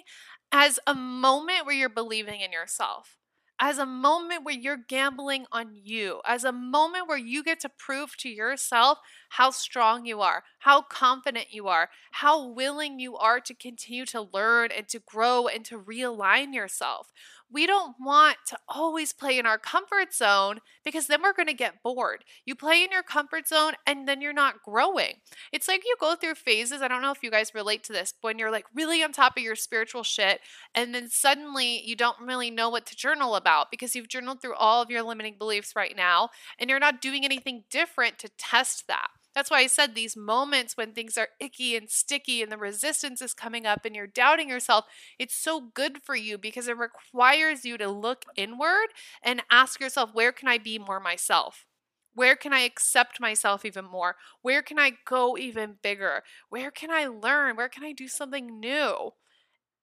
as 0.50 0.80
a 0.86 0.94
moment 0.94 1.66
where 1.66 1.74
you're 1.74 1.90
believing 1.90 2.40
in 2.40 2.50
yourself 2.50 3.17
as 3.60 3.78
a 3.78 3.86
moment 3.86 4.44
where 4.44 4.54
you're 4.54 4.76
gambling 4.88 5.46
on 5.50 5.70
you, 5.74 6.20
as 6.24 6.44
a 6.44 6.52
moment 6.52 7.08
where 7.08 7.18
you 7.18 7.42
get 7.42 7.60
to 7.60 7.68
prove 7.68 8.16
to 8.18 8.28
yourself 8.28 8.98
how 9.30 9.50
strong 9.50 10.06
you 10.06 10.20
are, 10.20 10.44
how 10.60 10.80
confident 10.82 11.46
you 11.50 11.66
are, 11.68 11.90
how 12.12 12.46
willing 12.46 13.00
you 13.00 13.16
are 13.16 13.40
to 13.40 13.54
continue 13.54 14.04
to 14.06 14.22
learn 14.32 14.70
and 14.76 14.88
to 14.88 15.00
grow 15.00 15.48
and 15.48 15.64
to 15.64 15.78
realign 15.78 16.54
yourself. 16.54 17.12
We 17.50 17.66
don't 17.66 17.96
want 18.00 18.36
to 18.46 18.58
always 18.68 19.12
play 19.12 19.38
in 19.38 19.46
our 19.46 19.58
comfort 19.58 20.14
zone 20.14 20.60
because 20.84 21.06
then 21.06 21.22
we're 21.22 21.32
going 21.32 21.48
to 21.48 21.54
get 21.54 21.82
bored. 21.82 22.24
You 22.44 22.54
play 22.54 22.84
in 22.84 22.90
your 22.90 23.02
comfort 23.02 23.48
zone 23.48 23.72
and 23.86 24.06
then 24.06 24.20
you're 24.20 24.32
not 24.32 24.62
growing. 24.62 25.14
It's 25.52 25.68
like 25.68 25.84
you 25.84 25.96
go 26.00 26.14
through 26.14 26.34
phases. 26.34 26.82
I 26.82 26.88
don't 26.88 27.02
know 27.02 27.10
if 27.10 27.22
you 27.22 27.30
guys 27.30 27.54
relate 27.54 27.84
to 27.84 27.92
this, 27.92 28.14
when 28.20 28.38
you're 28.38 28.50
like 28.50 28.66
really 28.74 29.02
on 29.02 29.12
top 29.12 29.36
of 29.36 29.42
your 29.42 29.56
spiritual 29.56 30.02
shit 30.02 30.40
and 30.74 30.94
then 30.94 31.08
suddenly 31.08 31.82
you 31.84 31.96
don't 31.96 32.20
really 32.20 32.50
know 32.50 32.68
what 32.68 32.86
to 32.86 32.96
journal 32.96 33.34
about 33.34 33.70
because 33.70 33.96
you've 33.96 34.08
journaled 34.08 34.40
through 34.42 34.54
all 34.54 34.82
of 34.82 34.90
your 34.90 35.02
limiting 35.02 35.36
beliefs 35.38 35.74
right 35.74 35.96
now 35.96 36.30
and 36.58 36.68
you're 36.68 36.78
not 36.78 37.00
doing 37.00 37.24
anything 37.24 37.64
different 37.70 38.18
to 38.18 38.28
test 38.38 38.86
that. 38.88 39.08
That's 39.34 39.50
why 39.50 39.58
I 39.60 39.66
said 39.66 39.94
these 39.94 40.16
moments 40.16 40.76
when 40.76 40.92
things 40.92 41.16
are 41.16 41.28
icky 41.38 41.76
and 41.76 41.88
sticky 41.88 42.42
and 42.42 42.50
the 42.50 42.56
resistance 42.56 43.22
is 43.22 43.34
coming 43.34 43.66
up 43.66 43.84
and 43.84 43.94
you're 43.94 44.06
doubting 44.06 44.48
yourself, 44.48 44.86
it's 45.18 45.34
so 45.36 45.60
good 45.60 45.98
for 46.02 46.16
you 46.16 46.38
because 46.38 46.66
it 46.66 46.76
requires 46.76 47.64
you 47.64 47.78
to 47.78 47.88
look 47.88 48.24
inward 48.36 48.88
and 49.22 49.42
ask 49.50 49.80
yourself, 49.80 50.10
where 50.12 50.32
can 50.32 50.48
I 50.48 50.58
be 50.58 50.78
more 50.78 50.98
myself? 50.98 51.66
Where 52.14 52.34
can 52.34 52.52
I 52.52 52.60
accept 52.60 53.20
myself 53.20 53.64
even 53.64 53.84
more? 53.84 54.16
Where 54.42 54.62
can 54.62 54.78
I 54.78 54.92
go 55.04 55.36
even 55.36 55.76
bigger? 55.82 56.24
Where 56.48 56.72
can 56.72 56.90
I 56.90 57.06
learn? 57.06 57.54
Where 57.54 57.68
can 57.68 57.84
I 57.84 57.92
do 57.92 58.08
something 58.08 58.58
new? 58.58 59.12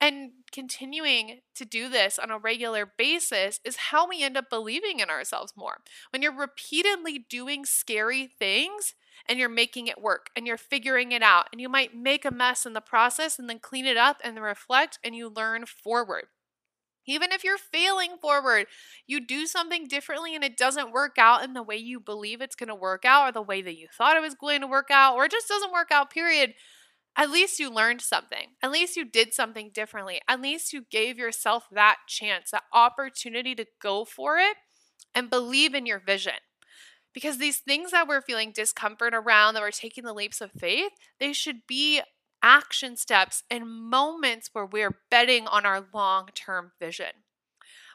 And 0.01 0.31
continuing 0.51 1.39
to 1.55 1.65
do 1.65 1.87
this 1.87 2.19
on 2.19 2.29
a 2.29 2.37
regular 2.37 2.85
basis 2.97 3.61
is 3.63 3.77
how 3.77 4.07
we 4.07 4.21
end 4.21 4.35
up 4.35 4.49
believing 4.49 4.99
in 4.99 5.09
ourselves 5.09 5.53
more. 5.55 5.77
When 6.11 6.21
you're 6.21 6.35
repeatedly 6.35 7.25
doing 7.29 7.63
scary 7.65 8.27
things, 8.27 8.93
and 9.27 9.39
you're 9.39 9.49
making 9.49 9.87
it 9.87 10.01
work 10.01 10.29
and 10.35 10.45
you're 10.45 10.57
figuring 10.57 11.11
it 11.11 11.23
out. 11.23 11.47
And 11.51 11.59
you 11.59 11.69
might 11.69 11.95
make 11.95 12.25
a 12.25 12.31
mess 12.31 12.65
in 12.65 12.73
the 12.73 12.81
process 12.81 13.39
and 13.39 13.49
then 13.49 13.59
clean 13.59 13.85
it 13.85 13.97
up 13.97 14.17
and 14.23 14.41
reflect 14.41 14.99
and 15.03 15.15
you 15.15 15.29
learn 15.29 15.65
forward. 15.65 16.25
Even 17.07 17.31
if 17.31 17.43
you're 17.43 17.57
failing 17.57 18.17
forward, 18.19 18.65
you 19.05 19.25
do 19.25 19.45
something 19.45 19.87
differently 19.87 20.33
and 20.33 20.43
it 20.43 20.57
doesn't 20.57 20.91
work 20.91 21.17
out 21.19 21.43
in 21.43 21.53
the 21.53 21.61
way 21.61 21.75
you 21.75 21.99
believe 21.99 22.41
it's 22.41 22.55
going 22.55 22.69
to 22.69 22.75
work 22.75 23.05
out 23.05 23.29
or 23.29 23.31
the 23.31 23.41
way 23.41 23.61
that 23.61 23.77
you 23.77 23.87
thought 23.95 24.17
it 24.17 24.21
was 24.21 24.33
going 24.33 24.61
to 24.61 24.67
work 24.67 24.89
out 24.89 25.15
or 25.15 25.25
it 25.25 25.31
just 25.31 25.47
doesn't 25.47 25.71
work 25.71 25.91
out, 25.91 26.09
period. 26.09 26.55
At 27.15 27.29
least 27.29 27.59
you 27.59 27.69
learned 27.69 28.01
something. 28.01 28.49
At 28.61 28.71
least 28.71 28.97
you 28.97 29.05
did 29.05 29.33
something 29.33 29.69
differently. 29.73 30.19
At 30.27 30.41
least 30.41 30.73
you 30.73 30.83
gave 30.89 31.17
yourself 31.17 31.67
that 31.71 31.97
chance, 32.07 32.51
that 32.51 32.63
opportunity 32.73 33.55
to 33.55 33.65
go 33.81 34.03
for 34.03 34.37
it 34.37 34.57
and 35.13 35.29
believe 35.29 35.73
in 35.73 35.85
your 35.85 35.99
vision. 35.99 36.33
Because 37.15 37.37
these 37.37 37.59
things 37.59 37.91
that 37.91 38.09
we're 38.09 38.21
feeling 38.21 38.51
discomfort 38.51 39.15
around, 39.15 39.53
that 39.53 39.63
we're 39.63 39.71
taking 39.71 40.03
the 40.03 40.13
leaps 40.13 40.41
of 40.41 40.51
faith, 40.51 40.91
they 41.17 41.31
should 41.31 41.65
be 41.65 42.01
action 42.43 42.97
steps 42.97 43.43
and 43.49 43.67
moments 43.67 44.49
where 44.51 44.65
we're 44.65 44.99
betting 45.09 45.47
on 45.47 45.65
our 45.65 45.85
long 45.93 46.27
term 46.35 46.73
vision. 46.77 47.23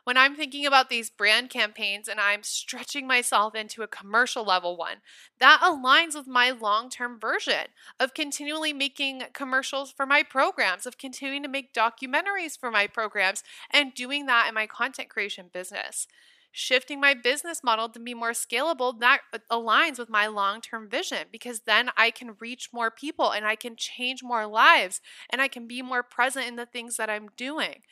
When 0.04 0.16
I'm 0.16 0.34
thinking 0.34 0.64
about 0.64 0.88
these 0.88 1.10
brand 1.10 1.50
campaigns 1.50 2.08
and 2.08 2.18
I'm 2.18 2.42
stretching 2.42 3.06
myself 3.06 3.54
into 3.54 3.82
a 3.82 3.86
commercial 3.86 4.42
level 4.42 4.74
one, 4.74 5.02
that 5.38 5.60
aligns 5.62 6.14
with 6.14 6.26
my 6.26 6.50
long 6.50 6.88
term 6.88 7.20
version 7.20 7.66
of 8.00 8.14
continually 8.14 8.72
making 8.72 9.24
commercials 9.34 9.92
for 9.92 10.06
my 10.06 10.22
programs, 10.22 10.86
of 10.86 10.96
continuing 10.96 11.42
to 11.42 11.48
make 11.48 11.74
documentaries 11.74 12.58
for 12.58 12.70
my 12.70 12.86
programs, 12.86 13.42
and 13.70 13.92
doing 13.92 14.24
that 14.24 14.48
in 14.48 14.54
my 14.54 14.66
content 14.66 15.10
creation 15.10 15.50
business 15.52 16.06
shifting 16.52 17.00
my 17.00 17.14
business 17.14 17.62
model 17.62 17.88
to 17.88 18.00
be 18.00 18.14
more 18.14 18.32
scalable, 18.32 18.98
that 19.00 19.20
aligns 19.50 19.98
with 19.98 20.08
my 20.08 20.26
long 20.26 20.60
term 20.60 20.88
vision 20.88 21.26
because 21.30 21.60
then 21.60 21.90
I 21.96 22.10
can 22.10 22.36
reach 22.40 22.70
more 22.72 22.90
people 22.90 23.30
and 23.30 23.46
I 23.46 23.56
can 23.56 23.76
change 23.76 24.22
more 24.22 24.46
lives 24.46 25.00
and 25.30 25.40
I 25.40 25.48
can 25.48 25.66
be 25.66 25.82
more 25.82 26.02
present 26.02 26.46
in 26.46 26.56
the 26.56 26.66
things 26.66 26.96
that 26.96 27.10
I'm 27.10 27.28
doing. 27.36 27.82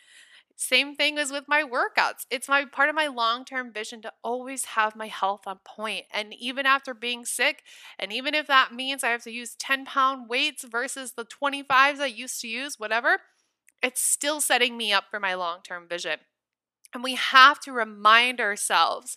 Same 0.56 0.96
thing 0.96 1.18
as 1.18 1.30
with 1.30 1.44
my 1.46 1.62
workouts. 1.62 2.26
It's 2.30 2.48
my 2.48 2.64
part 2.64 2.88
of 2.88 2.96
my 2.96 3.06
long-term 3.06 3.72
vision 3.72 4.02
to 4.02 4.12
always 4.24 4.64
have 4.64 4.96
my 4.96 5.06
health 5.06 5.42
on 5.46 5.60
point. 5.64 6.06
And 6.12 6.34
even 6.34 6.66
after 6.66 6.94
being 6.94 7.24
sick, 7.24 7.62
and 7.96 8.12
even 8.12 8.34
if 8.34 8.48
that 8.48 8.74
means 8.74 9.04
I 9.04 9.10
have 9.10 9.22
to 9.22 9.30
use 9.30 9.54
10 9.54 9.84
pound 9.84 10.28
weights 10.28 10.64
versus 10.64 11.12
the 11.12 11.24
25s 11.24 12.00
I 12.00 12.06
used 12.06 12.40
to 12.40 12.48
use, 12.48 12.76
whatever, 12.76 13.18
it's 13.82 14.02
still 14.02 14.40
setting 14.40 14.76
me 14.76 14.92
up 14.92 15.04
for 15.10 15.20
my 15.20 15.34
long-term 15.34 15.86
vision. 15.88 16.18
And 16.94 17.02
we 17.02 17.14
have 17.14 17.60
to 17.60 17.72
remind 17.72 18.40
ourselves 18.40 19.16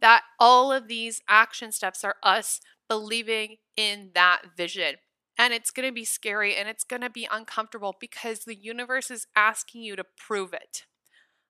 that 0.00 0.22
all 0.38 0.72
of 0.72 0.88
these 0.88 1.22
action 1.28 1.72
steps 1.72 2.02
are 2.04 2.16
us 2.22 2.60
believing 2.88 3.56
in 3.76 4.10
that 4.14 4.42
vision. 4.56 4.96
And 5.38 5.54
it's 5.54 5.70
going 5.70 5.88
to 5.88 5.94
be 5.94 6.04
scary 6.04 6.56
and 6.56 6.68
it's 6.68 6.84
going 6.84 7.02
to 7.02 7.10
be 7.10 7.28
uncomfortable 7.30 7.96
because 7.98 8.40
the 8.40 8.54
universe 8.54 9.10
is 9.10 9.26
asking 9.34 9.82
you 9.82 9.96
to 9.96 10.04
prove 10.04 10.52
it. 10.52 10.84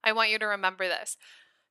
I 0.05 0.13
want 0.13 0.31
you 0.31 0.39
to 0.39 0.47
remember 0.47 0.87
this. 0.87 1.17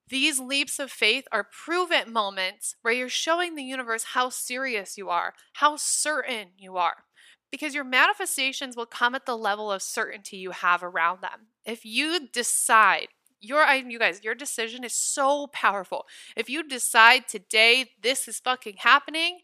These 0.09 0.39
leaps 0.39 0.77
of 0.77 0.91
faith 0.91 1.25
are 1.31 1.47
prove 1.49 1.91
it 1.91 2.07
moments 2.07 2.75
where 2.81 2.93
you're 2.93 3.07
showing 3.07 3.55
the 3.55 3.63
universe 3.63 4.03
how 4.13 4.29
serious 4.29 4.97
you 4.97 5.09
are, 5.09 5.33
how 5.53 5.77
certain 5.77 6.49
you 6.57 6.75
are. 6.75 7.05
Because 7.49 7.73
your 7.73 7.83
manifestations 7.83 8.75
will 8.75 8.85
come 8.85 9.15
at 9.15 9.25
the 9.25 9.37
level 9.37 9.71
of 9.71 9.81
certainty 9.81 10.37
you 10.37 10.51
have 10.51 10.83
around 10.83 11.21
them. 11.21 11.47
If 11.65 11.85
you 11.85 12.27
decide 12.27 13.07
your 13.41 13.65
you 13.65 13.99
guys 13.99 14.23
your 14.23 14.35
decision 14.35 14.83
is 14.83 14.93
so 14.93 15.47
powerful. 15.47 16.05
If 16.35 16.49
you 16.49 16.63
decide 16.63 17.27
today 17.27 17.91
this 18.01 18.27
is 18.27 18.39
fucking 18.39 18.77
happening 18.79 19.39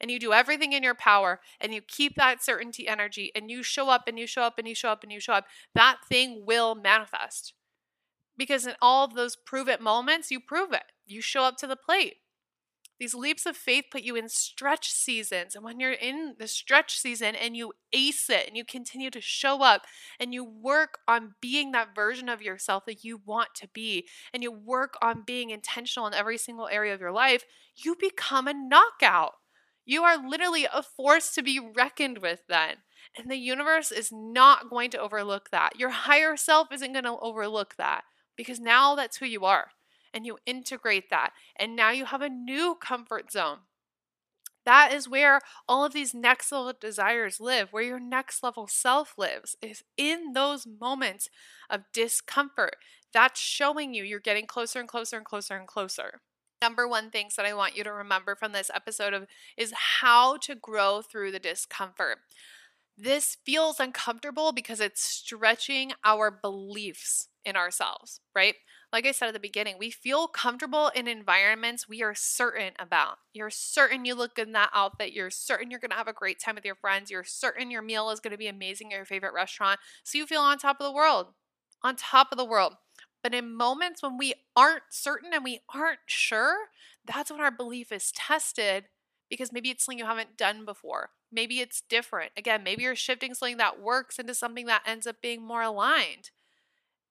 and 0.00 0.10
you 0.10 0.18
do 0.18 0.32
everything 0.32 0.72
in 0.72 0.82
your 0.82 0.94
power 0.94 1.40
and 1.60 1.72
you 1.72 1.80
keep 1.80 2.16
that 2.16 2.42
certainty 2.44 2.86
energy 2.86 3.32
and 3.34 3.50
you 3.50 3.62
show 3.62 3.88
up 3.88 4.06
and 4.06 4.18
you 4.18 4.26
show 4.26 4.42
up 4.42 4.58
and 4.58 4.68
you 4.68 4.74
show 4.74 4.90
up 4.90 5.02
and 5.02 5.12
you 5.12 5.20
show 5.20 5.32
up 5.32 5.46
that 5.74 5.98
thing 6.08 6.44
will 6.44 6.74
manifest. 6.74 7.54
Because 8.36 8.66
in 8.66 8.74
all 8.82 9.04
of 9.04 9.14
those 9.14 9.36
prove 9.36 9.68
it 9.68 9.80
moments 9.80 10.30
you 10.30 10.40
prove 10.40 10.72
it. 10.72 10.92
You 11.06 11.22
show 11.22 11.42
up 11.42 11.56
to 11.58 11.66
the 11.66 11.76
plate 11.76 12.16
these 12.98 13.14
leaps 13.14 13.44
of 13.44 13.56
faith 13.56 13.84
put 13.90 14.02
you 14.02 14.16
in 14.16 14.28
stretch 14.28 14.90
seasons. 14.90 15.54
And 15.54 15.64
when 15.64 15.80
you're 15.80 15.92
in 15.92 16.34
the 16.38 16.48
stretch 16.48 16.98
season 16.98 17.34
and 17.34 17.56
you 17.56 17.72
ace 17.92 18.30
it 18.30 18.46
and 18.46 18.56
you 18.56 18.64
continue 18.64 19.10
to 19.10 19.20
show 19.20 19.62
up 19.62 19.82
and 20.18 20.32
you 20.32 20.44
work 20.44 20.98
on 21.06 21.34
being 21.40 21.72
that 21.72 21.94
version 21.94 22.28
of 22.28 22.40
yourself 22.40 22.84
that 22.86 23.04
you 23.04 23.20
want 23.24 23.50
to 23.56 23.68
be, 23.68 24.06
and 24.32 24.42
you 24.42 24.50
work 24.50 24.94
on 25.02 25.24
being 25.26 25.50
intentional 25.50 26.06
in 26.06 26.14
every 26.14 26.38
single 26.38 26.68
area 26.68 26.94
of 26.94 27.00
your 27.00 27.12
life, 27.12 27.44
you 27.76 27.96
become 27.98 28.48
a 28.48 28.54
knockout. 28.54 29.32
You 29.84 30.02
are 30.02 30.16
literally 30.16 30.66
a 30.72 30.82
force 30.82 31.32
to 31.34 31.42
be 31.42 31.60
reckoned 31.60 32.18
with 32.18 32.40
then. 32.48 32.76
And 33.16 33.30
the 33.30 33.36
universe 33.36 33.92
is 33.92 34.10
not 34.12 34.68
going 34.70 34.90
to 34.90 35.00
overlook 35.00 35.50
that. 35.50 35.78
Your 35.78 35.90
higher 35.90 36.36
self 36.36 36.72
isn't 36.72 36.92
going 36.92 37.04
to 37.04 37.18
overlook 37.20 37.76
that 37.76 38.04
because 38.36 38.58
now 38.58 38.94
that's 38.94 39.18
who 39.18 39.26
you 39.26 39.44
are 39.44 39.68
and 40.16 40.26
you 40.26 40.38
integrate 40.46 41.10
that. 41.10 41.34
And 41.58 41.76
now 41.76 41.90
you 41.90 42.06
have 42.06 42.22
a 42.22 42.30
new 42.30 42.76
comfort 42.80 43.30
zone. 43.30 43.58
That 44.64 44.92
is 44.92 45.08
where 45.08 45.40
all 45.68 45.84
of 45.84 45.92
these 45.92 46.12
next 46.12 46.50
level 46.50 46.72
desires 46.78 47.38
live, 47.38 47.72
where 47.72 47.82
your 47.84 48.00
next 48.00 48.42
level 48.42 48.66
self 48.66 49.14
lives, 49.16 49.56
is 49.62 49.84
in 49.96 50.32
those 50.32 50.66
moments 50.66 51.28
of 51.70 51.82
discomfort. 51.92 52.76
That's 53.12 53.38
showing 53.40 53.94
you 53.94 54.02
you're 54.02 54.18
getting 54.18 54.46
closer 54.46 54.80
and 54.80 54.88
closer 54.88 55.16
and 55.16 55.24
closer 55.24 55.54
and 55.56 55.68
closer. 55.68 56.20
Number 56.60 56.88
one 56.88 57.10
things 57.10 57.36
that 57.36 57.46
I 57.46 57.54
want 57.54 57.76
you 57.76 57.84
to 57.84 57.92
remember 57.92 58.34
from 58.34 58.52
this 58.52 58.70
episode 58.74 59.14
of 59.14 59.26
is 59.56 59.72
how 60.00 60.38
to 60.38 60.54
grow 60.56 61.00
through 61.02 61.30
the 61.30 61.38
discomfort. 61.38 62.18
This 62.98 63.36
feels 63.44 63.78
uncomfortable 63.78 64.52
because 64.52 64.80
it's 64.80 65.02
stretching 65.02 65.92
our 66.04 66.30
beliefs 66.30 67.28
in 67.44 67.56
ourselves, 67.56 68.20
right? 68.34 68.54
Like 68.96 69.04
I 69.04 69.12
said 69.12 69.28
at 69.28 69.34
the 69.34 69.40
beginning, 69.40 69.76
we 69.78 69.90
feel 69.90 70.26
comfortable 70.26 70.90
in 70.94 71.06
environments 71.06 71.86
we 71.86 72.02
are 72.02 72.14
certain 72.14 72.72
about. 72.78 73.18
You're 73.34 73.50
certain 73.50 74.06
you 74.06 74.14
look 74.14 74.36
good 74.36 74.46
in 74.46 74.54
that 74.54 74.70
outfit. 74.72 75.12
You're 75.12 75.28
certain 75.28 75.70
you're 75.70 75.80
going 75.80 75.90
to 75.90 75.98
have 75.98 76.08
a 76.08 76.14
great 76.14 76.40
time 76.40 76.54
with 76.54 76.64
your 76.64 76.76
friends. 76.76 77.10
You're 77.10 77.22
certain 77.22 77.70
your 77.70 77.82
meal 77.82 78.08
is 78.08 78.20
going 78.20 78.30
to 78.30 78.38
be 78.38 78.48
amazing 78.48 78.94
at 78.94 78.96
your 78.96 79.04
favorite 79.04 79.34
restaurant. 79.34 79.80
So 80.02 80.16
you 80.16 80.24
feel 80.24 80.40
on 80.40 80.56
top 80.56 80.80
of 80.80 80.86
the 80.86 80.94
world, 80.94 81.26
on 81.82 81.96
top 81.96 82.28
of 82.32 82.38
the 82.38 82.44
world. 82.46 82.76
But 83.22 83.34
in 83.34 83.54
moments 83.54 84.02
when 84.02 84.16
we 84.16 84.32
aren't 84.56 84.84
certain 84.88 85.34
and 85.34 85.44
we 85.44 85.60
aren't 85.74 85.98
sure, 86.06 86.56
that's 87.04 87.30
when 87.30 87.42
our 87.42 87.50
belief 87.50 87.92
is 87.92 88.10
tested 88.12 88.84
because 89.28 89.52
maybe 89.52 89.68
it's 89.68 89.84
something 89.84 89.98
you 89.98 90.06
haven't 90.06 90.38
done 90.38 90.64
before. 90.64 91.10
Maybe 91.30 91.60
it's 91.60 91.82
different. 91.82 92.32
Again, 92.34 92.62
maybe 92.64 92.84
you're 92.84 92.96
shifting 92.96 93.34
something 93.34 93.58
that 93.58 93.78
works 93.78 94.18
into 94.18 94.32
something 94.32 94.64
that 94.64 94.84
ends 94.86 95.06
up 95.06 95.16
being 95.20 95.46
more 95.46 95.60
aligned 95.60 96.30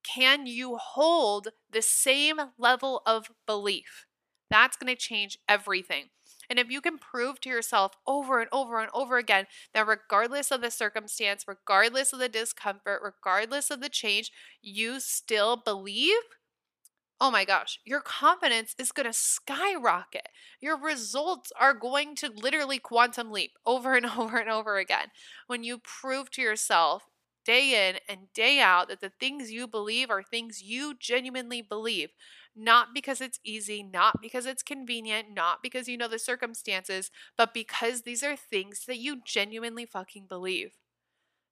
can 0.05 0.45
you 0.45 0.77
hold 0.77 1.49
the 1.71 1.81
same 1.81 2.39
level 2.57 3.01
of 3.05 3.31
belief? 3.45 4.05
That's 4.49 4.77
going 4.77 4.93
to 4.93 4.99
change 4.99 5.39
everything. 5.49 6.05
And 6.49 6.59
if 6.59 6.69
you 6.69 6.81
can 6.81 6.97
prove 6.97 7.41
to 7.41 7.49
yourself 7.49 7.93
over 8.05 8.39
and 8.39 8.49
over 8.51 8.79
and 8.79 8.89
over 8.93 9.17
again 9.17 9.47
that 9.73 9.87
regardless 9.87 10.51
of 10.51 10.61
the 10.61 10.69
circumstance, 10.69 11.45
regardless 11.47 12.13
of 12.13 12.19
the 12.19 12.29
discomfort, 12.29 13.01
regardless 13.03 13.71
of 13.71 13.81
the 13.81 13.89
change, 13.89 14.31
you 14.61 14.99
still 14.99 15.57
believe, 15.57 16.21
oh 17.19 17.31
my 17.31 17.45
gosh, 17.45 17.79
your 17.83 18.01
confidence 18.01 18.75
is 18.77 18.91
going 18.91 19.07
to 19.07 19.13
skyrocket. 19.13 20.29
Your 20.61 20.77
results 20.79 21.51
are 21.59 21.73
going 21.73 22.15
to 22.17 22.29
literally 22.29 22.77
quantum 22.77 23.31
leap 23.31 23.53
over 23.65 23.95
and 23.95 24.05
over 24.17 24.37
and 24.37 24.49
over 24.49 24.77
again 24.77 25.07
when 25.47 25.63
you 25.63 25.79
prove 25.79 26.29
to 26.31 26.41
yourself 26.41 27.05
day 27.45 27.89
in 27.89 27.97
and 28.09 28.33
day 28.33 28.59
out 28.59 28.89
that 28.89 29.01
the 29.01 29.11
things 29.19 29.51
you 29.51 29.67
believe 29.67 30.09
are 30.09 30.23
things 30.23 30.61
you 30.63 30.95
genuinely 30.99 31.61
believe. 31.61 32.09
Not 32.55 32.93
because 32.93 33.21
it's 33.21 33.39
easy, 33.43 33.83
not 33.83 34.21
because 34.21 34.45
it's 34.45 34.63
convenient, 34.63 35.33
not 35.33 35.61
because 35.61 35.87
you 35.87 35.97
know 35.97 36.07
the 36.07 36.19
circumstances, 36.19 37.11
but 37.37 37.53
because 37.53 38.01
these 38.01 38.23
are 38.23 38.35
things 38.35 38.85
that 38.87 38.97
you 38.97 39.21
genuinely 39.25 39.85
fucking 39.85 40.25
believe. 40.27 40.73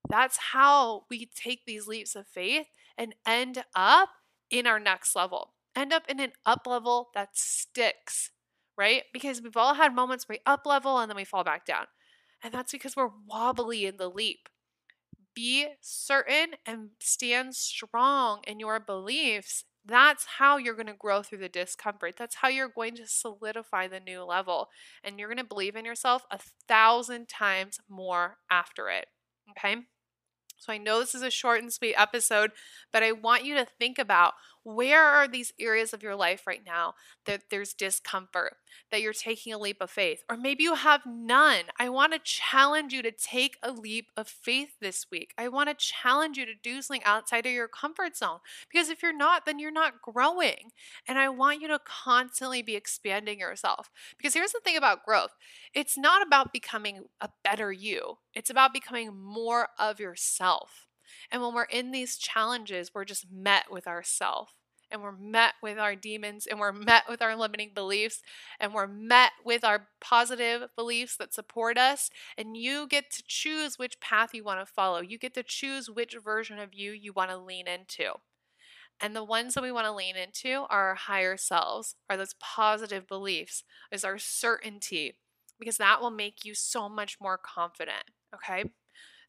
That's 0.09 0.37
how 0.37 1.05
we 1.09 1.25
take 1.25 1.65
these 1.65 1.87
leaps 1.87 2.15
of 2.15 2.27
faith 2.27 2.67
and 2.97 3.15
end 3.25 3.63
up 3.75 4.09
in 4.49 4.67
our 4.67 4.79
next 4.79 5.15
level, 5.15 5.53
end 5.75 5.93
up 5.93 6.03
in 6.09 6.19
an 6.19 6.33
up 6.45 6.67
level 6.67 7.09
that 7.15 7.37
sticks, 7.37 8.31
right? 8.77 9.03
Because 9.13 9.41
we've 9.41 9.57
all 9.57 9.75
had 9.75 9.95
moments 9.95 10.27
where 10.27 10.37
we 10.37 10.51
up 10.51 10.65
level 10.65 10.99
and 10.99 11.09
then 11.09 11.15
we 11.15 11.23
fall 11.25 11.43
back 11.43 11.65
down. 11.65 11.85
And 12.43 12.53
that's 12.53 12.71
because 12.73 12.95
we're 12.95 13.09
wobbly 13.27 13.85
in 13.85 13.97
the 13.97 14.09
leap. 14.09 14.49
Be 15.35 15.67
certain 15.81 16.55
and 16.65 16.89
stand 16.99 17.55
strong 17.55 18.41
in 18.45 18.59
your 18.59 18.79
beliefs. 18.79 19.65
That's 19.85 20.25
how 20.37 20.57
you're 20.57 20.75
going 20.75 20.87
to 20.87 20.93
grow 20.93 21.23
through 21.23 21.39
the 21.39 21.49
discomfort. 21.49 22.15
That's 22.17 22.35
how 22.35 22.47
you're 22.47 22.69
going 22.69 22.95
to 22.95 23.07
solidify 23.07 23.87
the 23.87 23.99
new 23.99 24.23
level. 24.23 24.69
And 25.03 25.19
you're 25.19 25.27
going 25.27 25.37
to 25.37 25.43
believe 25.43 25.75
in 25.75 25.85
yourself 25.85 26.25
a 26.31 26.39
thousand 26.67 27.27
times 27.27 27.79
more 27.89 28.37
after 28.49 28.89
it. 28.89 29.07
Okay. 29.51 29.75
So 30.57 30.71
I 30.71 30.77
know 30.77 30.99
this 30.99 31.13
is 31.13 31.23
a 31.23 31.29
short 31.29 31.61
and 31.61 31.73
sweet 31.73 31.95
episode, 31.95 32.51
but 32.93 33.03
I 33.03 33.11
want 33.11 33.43
you 33.43 33.55
to 33.55 33.65
think 33.65 33.99
about 33.99 34.33
where 34.63 35.03
are 35.03 35.27
these 35.27 35.53
areas 35.59 35.93
of 35.93 36.03
your 36.03 36.15
life 36.15 36.47
right 36.47 36.61
now 36.65 36.93
that 37.25 37.43
there's 37.49 37.73
discomfort, 37.73 38.55
that 38.91 39.01
you're 39.01 39.13
taking 39.13 39.53
a 39.53 39.57
leap 39.57 39.77
of 39.81 39.89
faith, 39.89 40.23
or 40.29 40.37
maybe 40.37 40.63
you 40.63 40.75
have 40.75 41.01
none. 41.05 41.65
I 41.79 41.89
want 41.89 42.13
to 42.13 42.19
challenge 42.19 42.93
you 42.93 43.01
to 43.03 43.11
take 43.11 43.57
a 43.61 43.71
leap 43.71 44.07
of 44.15 44.27
faith 44.27 44.75
this 44.79 45.05
week. 45.11 45.33
I 45.37 45.47
want 45.47 45.69
to 45.69 45.75
challenge 45.75 46.37
you 46.37 46.45
to 46.45 46.53
do 46.61 46.81
something 46.81 47.03
outside 47.03 47.45
of 47.45 47.51
your 47.51 47.67
comfort 47.67 48.15
zone 48.17 48.39
because 48.71 48.89
if 48.89 49.01
you're 49.03 49.15
not, 49.15 49.45
then 49.45 49.59
you're 49.59 49.71
not 49.71 50.01
growing. 50.01 50.71
And 51.07 51.19
I 51.19 51.29
want 51.29 51.61
you 51.61 51.67
to 51.67 51.79
constantly 51.85 52.61
be 52.61 52.75
expanding 52.75 53.39
yourself 53.39 53.91
because 54.17 54.33
here's 54.33 54.51
the 54.51 54.61
thing 54.63 54.77
about 54.77 55.05
growth 55.05 55.31
it's 55.73 55.97
not 55.97 56.25
about 56.25 56.53
becoming 56.53 57.05
a 57.19 57.29
better 57.43 57.71
you, 57.71 58.17
it's 58.33 58.49
about 58.49 58.73
becoming 58.73 59.15
more 59.15 59.69
of 59.79 59.99
yourself. 59.99 60.87
And 61.31 61.41
when 61.41 61.53
we're 61.53 61.63
in 61.63 61.91
these 61.91 62.17
challenges, 62.17 62.91
we're 62.93 63.05
just 63.05 63.31
met 63.31 63.65
with 63.71 63.87
ourself 63.87 64.55
and 64.93 65.01
we're 65.01 65.11
met 65.11 65.55
with 65.61 65.79
our 65.79 65.95
demons 65.95 66.45
and 66.45 66.59
we're 66.59 66.71
met 66.71 67.03
with 67.09 67.21
our 67.21 67.35
limiting 67.35 67.71
beliefs 67.73 68.21
and 68.59 68.73
we're 68.73 68.87
met 68.87 69.31
with 69.43 69.63
our 69.63 69.87
positive 69.99 70.69
beliefs 70.75 71.17
that 71.17 71.33
support 71.33 71.77
us. 71.77 72.11
And 72.37 72.55
you 72.55 72.87
get 72.87 73.11
to 73.11 73.23
choose 73.27 73.79
which 73.79 73.99
path 73.99 74.33
you 74.33 74.43
want 74.43 74.59
to 74.59 74.71
follow. 74.71 75.01
You 75.01 75.17
get 75.17 75.33
to 75.33 75.43
choose 75.43 75.89
which 75.89 76.15
version 76.23 76.59
of 76.59 76.73
you 76.73 76.91
you 76.91 77.11
want 77.11 77.31
to 77.31 77.37
lean 77.37 77.67
into. 77.67 78.13
And 79.01 79.15
the 79.15 79.23
ones 79.23 79.55
that 79.55 79.63
we 79.63 79.71
want 79.71 79.87
to 79.87 79.91
lean 79.91 80.15
into 80.15 80.65
are 80.69 80.89
our 80.89 80.95
higher 80.95 81.35
selves, 81.35 81.95
are 82.09 82.15
those 82.15 82.35
positive 82.39 83.07
beliefs, 83.07 83.63
is 83.91 84.05
our 84.05 84.19
certainty, 84.19 85.17
because 85.59 85.77
that 85.77 85.99
will 85.99 86.11
make 86.11 86.45
you 86.45 86.53
so 86.53 86.87
much 86.87 87.17
more 87.19 87.37
confident. 87.37 88.11
Okay. 88.33 88.65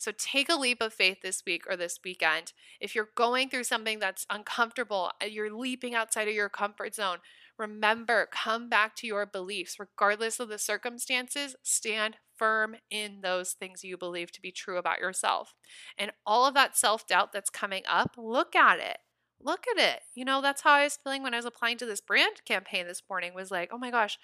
So 0.05 0.13
take 0.19 0.51
a 0.51 0.57
leap 0.57 0.83
of 0.83 0.93
faith 0.93 1.23
this 1.23 1.43
week 1.47 1.65
or 1.67 1.77
this 1.79 1.99
weekend. 2.05 2.53
If 2.79 2.95
you're 2.95 3.09
going 3.15 3.49
through 3.49 3.65
something 3.65 3.99
that's 3.99 4.27
uncomfortable, 4.29 5.13
uh, 5.23 5.25
you're 5.25 5.51
leaping 5.51 5.95
outside 5.95 6.29
of 6.29 6.35
your 6.35 6.51
comfort 6.51 6.95
zone, 6.95 7.19
remember, 7.59 8.29
come 8.31 8.69
back 8.69 8.95
to 8.97 9.07
your 9.07 9.25
beliefs. 9.25 9.81
Regardless 9.81 10.39
of 10.39 10.51
the 10.51 10.59
circumstances, 10.59 11.57
stand 11.63 12.17
firm 12.37 12.77
in 12.91 13.23
those 13.23 13.53
things 13.53 13.83
you 13.83 13.97
believe 13.97 14.31
to 14.33 14.43
be 14.43 14.53
true 14.53 14.77
about 14.77 14.99
yourself. 14.99 15.55
And 15.97 16.13
all 16.27 16.45
of 16.47 16.53
that 16.53 16.77
self 16.77 17.07
doubt 17.07 17.33
that's 17.33 17.49
coming 17.49 17.85
up, 17.89 18.17
look 18.19 18.55
at 18.55 18.79
it. 18.81 18.99
Look 19.41 19.65
at 19.75 19.83
it. 19.83 20.03
You 20.15 20.27
know, 20.27 20.43
that's 20.43 20.61
how 20.61 20.73
I 20.73 20.85
was 20.85 20.99
feeling 21.03 21.23
when 21.23 21.33
I 21.33 21.39
was 21.39 21.47
applying 21.47 21.79
to 21.79 21.87
this 21.87 22.03
brand 22.03 22.45
campaign 22.45 22.87
this 22.87 23.03
morning 23.09 23.33
was 23.35 23.51
like, 23.51 23.71
oh 23.73 23.79
my 23.79 23.91
gosh, 23.91 24.19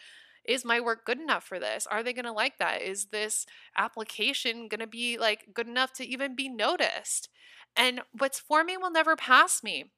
is 0.45 0.65
my 0.65 0.81
work 0.81 1.05
good 1.05 1.21
enough 1.21 1.45
for 1.45 1.59
this? 1.59 1.87
Are 1.87 2.03
they 2.03 2.13
going 2.13 2.25
to 2.25 2.33
like 2.33 2.59
that? 2.59 2.83
Is 2.83 3.07
this 3.07 3.47
application 3.77 4.69
going 4.69 4.81
to 4.81 4.87
be 4.87 5.19
like 5.19 5.49
good 5.55 5.69
enough 5.69 5.93
to 5.95 6.07
even 6.07 6.35
be 6.35 6.49
noticed? 6.49 7.29
And 7.77 8.03
what's 8.17 8.41
for 8.41 8.65
me 8.65 8.77
will 8.77 8.91
never 8.91 9.17
pass 9.17 9.63
me. 9.63 9.93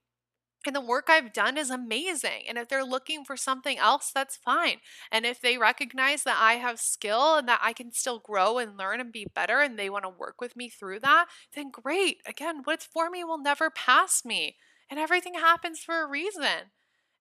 And 0.65 0.77
the 0.77 0.81
work 0.81 1.09
I've 1.09 1.33
done 1.33 1.59
is 1.59 1.71
amazing. 1.71 2.45
And 2.49 2.57
if 2.57 2.69
they're 2.69 2.85
looking 2.85 3.25
for 3.25 3.37
something 3.37 3.79
else, 3.79 4.13
that's 4.15 4.37
fine. 4.37 4.77
And 5.11 5.27
if 5.27 5.41
they 5.41 5.59
recognize 5.59 6.23
that 6.23 6.39
I 6.41 6.55
have 6.55 6.79
skill 6.79 7.37
and 7.37 7.49
that 7.49 7.61
I 7.63 7.73
can 7.73 7.93
still 7.93 8.21
grow 8.21 8.59
and 8.59 8.77
learn 8.77 9.01
and 9.01 9.11
be 9.11 9.27
better 9.35 9.61
and 9.61 9.77
they 9.77 9.91
want 9.91 10.05
to 10.05 10.09
work 10.09 10.41
with 10.41 10.55
me 10.55 10.69
through 10.69 11.01
that, 11.01 11.27
then 11.55 11.71
great. 11.71 12.19
Again, 12.27 12.61
what's 12.63 12.87
for 12.87 13.11
me 13.11 13.25
will 13.25 13.43
never 13.43 13.71
pass 13.71 14.25
me. 14.25 14.57
And 14.89 15.01
everything 15.01 15.35
happens 15.35 15.81
for 15.81 16.03
a 16.03 16.09
reason. 16.09 16.71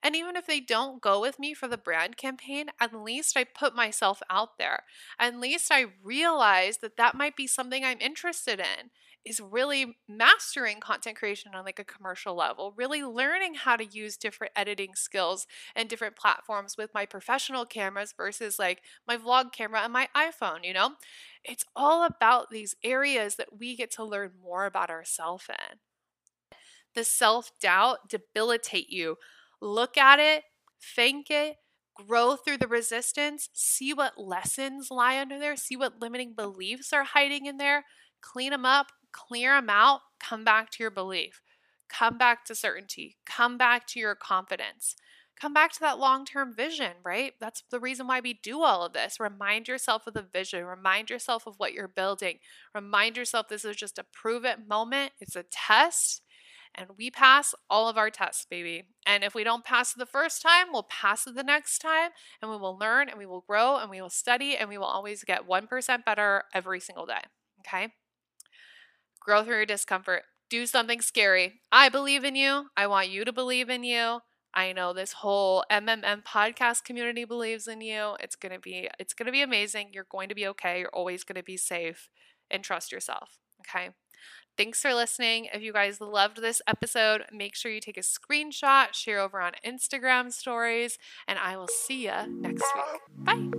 And 0.04 0.16
even 0.16 0.36
if 0.36 0.48
they 0.48 0.60
don't 0.60 1.02
go 1.02 1.22
with 1.22 1.38
me 1.40 1.54
for 1.54 1.68
the 1.68 1.78
brand 1.78 2.18
campaign, 2.18 2.68
at 2.80 2.94
least 2.94 3.38
I 3.38 3.44
put 3.44 3.76
myself 3.76 4.22
out 4.30 4.58
there. 4.58 4.84
At 5.20 5.40
least 5.40 5.72
I 5.72 5.86
realize 6.04 6.78
that 6.80 6.98
that 6.98 7.16
might 7.16 7.36
be 7.36 7.48
something 7.48 7.84
I'm 7.84 8.02
interested 8.02 8.60
in 8.60 8.90
is 9.24 9.40
really 9.40 9.98
mastering 10.08 10.80
content 10.80 11.16
creation 11.18 11.54
on 11.54 11.64
like 11.64 11.78
a 11.78 11.84
commercial 11.84 12.34
level, 12.36 12.74
really 12.76 13.04
learning 13.04 13.54
how 13.54 13.76
to 13.76 13.86
use 13.86 14.18
different 14.18 14.52
editing 14.56 14.96
skills 14.96 15.46
and 15.76 15.88
different 15.88 16.16
platforms 16.16 16.76
with 16.78 16.92
my 16.94 17.06
professional 17.06 17.66
cameras 17.66 18.14
versus 18.18 18.58
like 18.58 18.82
my 19.08 19.16
vlog 19.18 19.52
camera 19.52 19.82
and 19.82 19.94
my 19.94 20.10
iPhone, 20.16 20.64
you 20.64 20.74
know? 20.74 20.92
It's 21.44 21.66
all 21.76 22.04
about 22.04 22.50
these 22.50 22.76
areas 22.84 23.36
that 23.36 23.60
we 23.60 23.76
get 23.76 23.92
to 23.92 24.04
learn 24.04 24.32
more 24.42 24.66
about 24.66 24.90
ourselves 24.90 25.46
in. 25.50 25.78
The 26.94 27.04
self 27.04 27.52
doubt 27.60 28.08
debilitate 28.10 28.90
you 28.90 29.18
look 29.62 29.97
at 29.97 30.19
it, 30.19 30.43
thank 30.95 31.30
it, 31.30 31.58
grow 31.95 32.36
through 32.36 32.58
the 32.58 32.67
resistance, 32.67 33.50
see 33.54 33.93
what 33.93 34.17
lessons 34.17 34.89
lie 34.89 35.19
under 35.19 35.39
there, 35.39 35.56
see 35.56 35.76
what 35.76 36.02
limiting 36.02 36.34
beliefs 36.34 36.93
are 36.93 37.04
hiding 37.04 37.45
in 37.45 37.58
there, 37.58 37.86
clean 38.21 38.52
them 38.52 38.65
up, 38.65 38.88
clear 39.12 39.56
them 39.56 39.69
out, 39.69 40.02
come 40.19 40.43
back 40.43 40.69
to 40.71 40.84
your 40.84 40.91
belief, 40.91 41.41
come 41.89 42.17
back 42.17 42.45
to 42.45 42.56
certainty, 42.56 43.17
come 43.26 43.58
back 43.58 43.86
to 43.88 44.00
your 44.00 44.15
confidence. 44.15 44.95
Come 45.39 45.54
back 45.56 45.71
to 45.71 45.80
that 45.80 45.97
long 45.97 46.24
term 46.24 46.54
vision, 46.56 46.91
right? 47.04 47.34
That's 47.39 47.63
the 47.71 47.80
reason 47.80 48.06
why 48.06 48.19
we 48.19 48.34
do 48.43 48.62
all 48.62 48.86
of 48.86 48.93
this. 48.93 49.19
Remind 49.19 49.67
yourself 49.67 50.06
of 50.06 50.13
the 50.13 50.21
vision, 50.21 50.63
remind 50.65 51.10
yourself 51.10 51.47
of 51.47 51.56
what 51.58 51.74
you're 51.74 51.88
building, 51.88 52.38
remind 52.76 53.17
yourself 53.17 53.47
this 53.47 53.65
is 53.65 53.76
just 53.76 53.97
a 53.97 54.06
prove 54.13 54.45
it 54.45 54.67
moment, 54.67 55.13
it's 55.19 55.36
a 55.36 55.45
test 55.50 56.21
and 56.76 56.90
we 56.98 57.12
pass 57.12 57.54
all 57.70 57.90
of 57.90 57.98
our 57.98 58.10
tests, 58.10 58.46
baby. 58.50 58.84
And 59.06 59.24
if 59.24 59.36
we 59.36 59.44
don't 59.44 59.66
pass 59.66 59.94
the 59.94 60.06
first 60.06 60.42
time, 60.42 60.68
we'll 60.72 60.84
pass 60.84 61.28
it 61.28 61.36
the 61.36 61.44
next 61.44 61.80
time 61.80 62.12
and 62.42 62.50
we 62.50 62.58
will 62.58 62.78
learn 62.78 63.10
and 63.10 63.18
we 63.18 63.26
will 63.26 63.44
grow 63.48 63.78
and 63.78 63.90
we 63.90 64.02
will 64.02 64.10
study 64.10 64.56
and 64.56 64.70
we 64.70 64.78
will 64.78 64.86
always 64.86 65.24
get 65.24 65.48
1% 65.48 66.06
better 66.06 66.44
every 66.54 66.80
single 66.80 67.06
day. 67.06 67.22
Okay? 67.60 67.90
Grow 69.20 69.44
through 69.44 69.58
your 69.58 69.66
discomfort. 69.66 70.24
Do 70.50 70.66
something 70.66 71.02
scary. 71.02 71.62
I 71.72 71.90
believe 71.90 72.24
in 72.24 72.36
you. 72.36 72.68
I 72.76 72.88
want 72.88 73.10
you 73.10 73.26
to 73.26 73.34
believe 73.34 73.70
in 73.70 73.84
you. 73.84 74.20
I 74.54 74.74
know 74.74 74.92
this 74.92 75.14
whole 75.14 75.64
MMM 75.72 76.24
podcast 76.24 76.84
community 76.84 77.24
believes 77.24 77.68
in 77.68 77.80
you. 77.80 78.16
It's 78.20 78.36
going 78.36 78.52
to 78.52 78.60
be 78.60 78.90
it's 79.00 79.14
going 79.14 79.28
to 79.28 79.32
be 79.32 79.42
amazing. 79.42 79.92
You're 79.94 80.08
going 80.10 80.28
to 80.28 80.36
be 80.36 80.46
okay. 80.48 80.80
You're 80.80 80.90
always 80.90 81.24
going 81.24 81.38
to 81.38 81.44
be 81.44 81.56
safe 81.56 82.10
and 82.50 82.62
trust 82.64 82.92
yourself. 82.92 83.40
Okay? 83.62 83.89
Thanks 84.58 84.82
for 84.82 84.93
listening. 84.93 85.47
If 85.54 85.62
you 85.62 85.74
guys 85.74 86.02
loved 86.02 86.41
this 86.41 86.62
episode, 86.67 87.24
make 87.32 87.56
sure 87.56 87.71
you 87.71 87.80
take 87.82 87.97
a 87.97 88.02
screenshot, 88.02 88.93
share 88.93 89.19
over 89.19 89.41
on 89.41 89.54
Instagram 89.65 90.32
stories, 90.32 90.97
and 91.28 91.39
I 91.39 91.58
will 91.58 91.69
see 91.69 92.04
you 92.06 92.28
next 92.28 92.65
week. 92.76 93.02
Bye. 93.17 93.50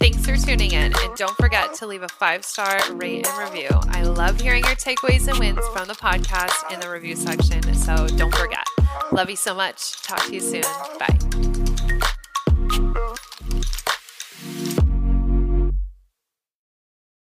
Thanks 0.00 0.24
for 0.24 0.36
tuning 0.36 0.72
in, 0.72 0.94
and 0.96 1.16
don't 1.16 1.36
forget 1.36 1.74
to 1.74 1.86
leave 1.86 2.02
a 2.02 2.08
five 2.08 2.44
star 2.44 2.80
rate 2.92 3.26
and 3.26 3.50
review. 3.50 3.68
I 3.88 4.02
love 4.02 4.40
hearing 4.40 4.64
your 4.64 4.76
takeaways 4.76 5.28
and 5.28 5.38
wins 5.38 5.66
from 5.72 5.88
the 5.88 5.94
podcast 5.94 6.72
in 6.72 6.80
the 6.80 6.90
review 6.90 7.16
section, 7.16 7.62
so 7.74 8.06
don't 8.08 8.34
forget. 8.34 8.66
Love 9.12 9.30
you 9.30 9.36
so 9.36 9.54
much. 9.54 10.02
Talk 10.02 10.24
to 10.26 10.34
you 10.34 10.40
soon. 10.40 10.62
Bye. 10.98 11.55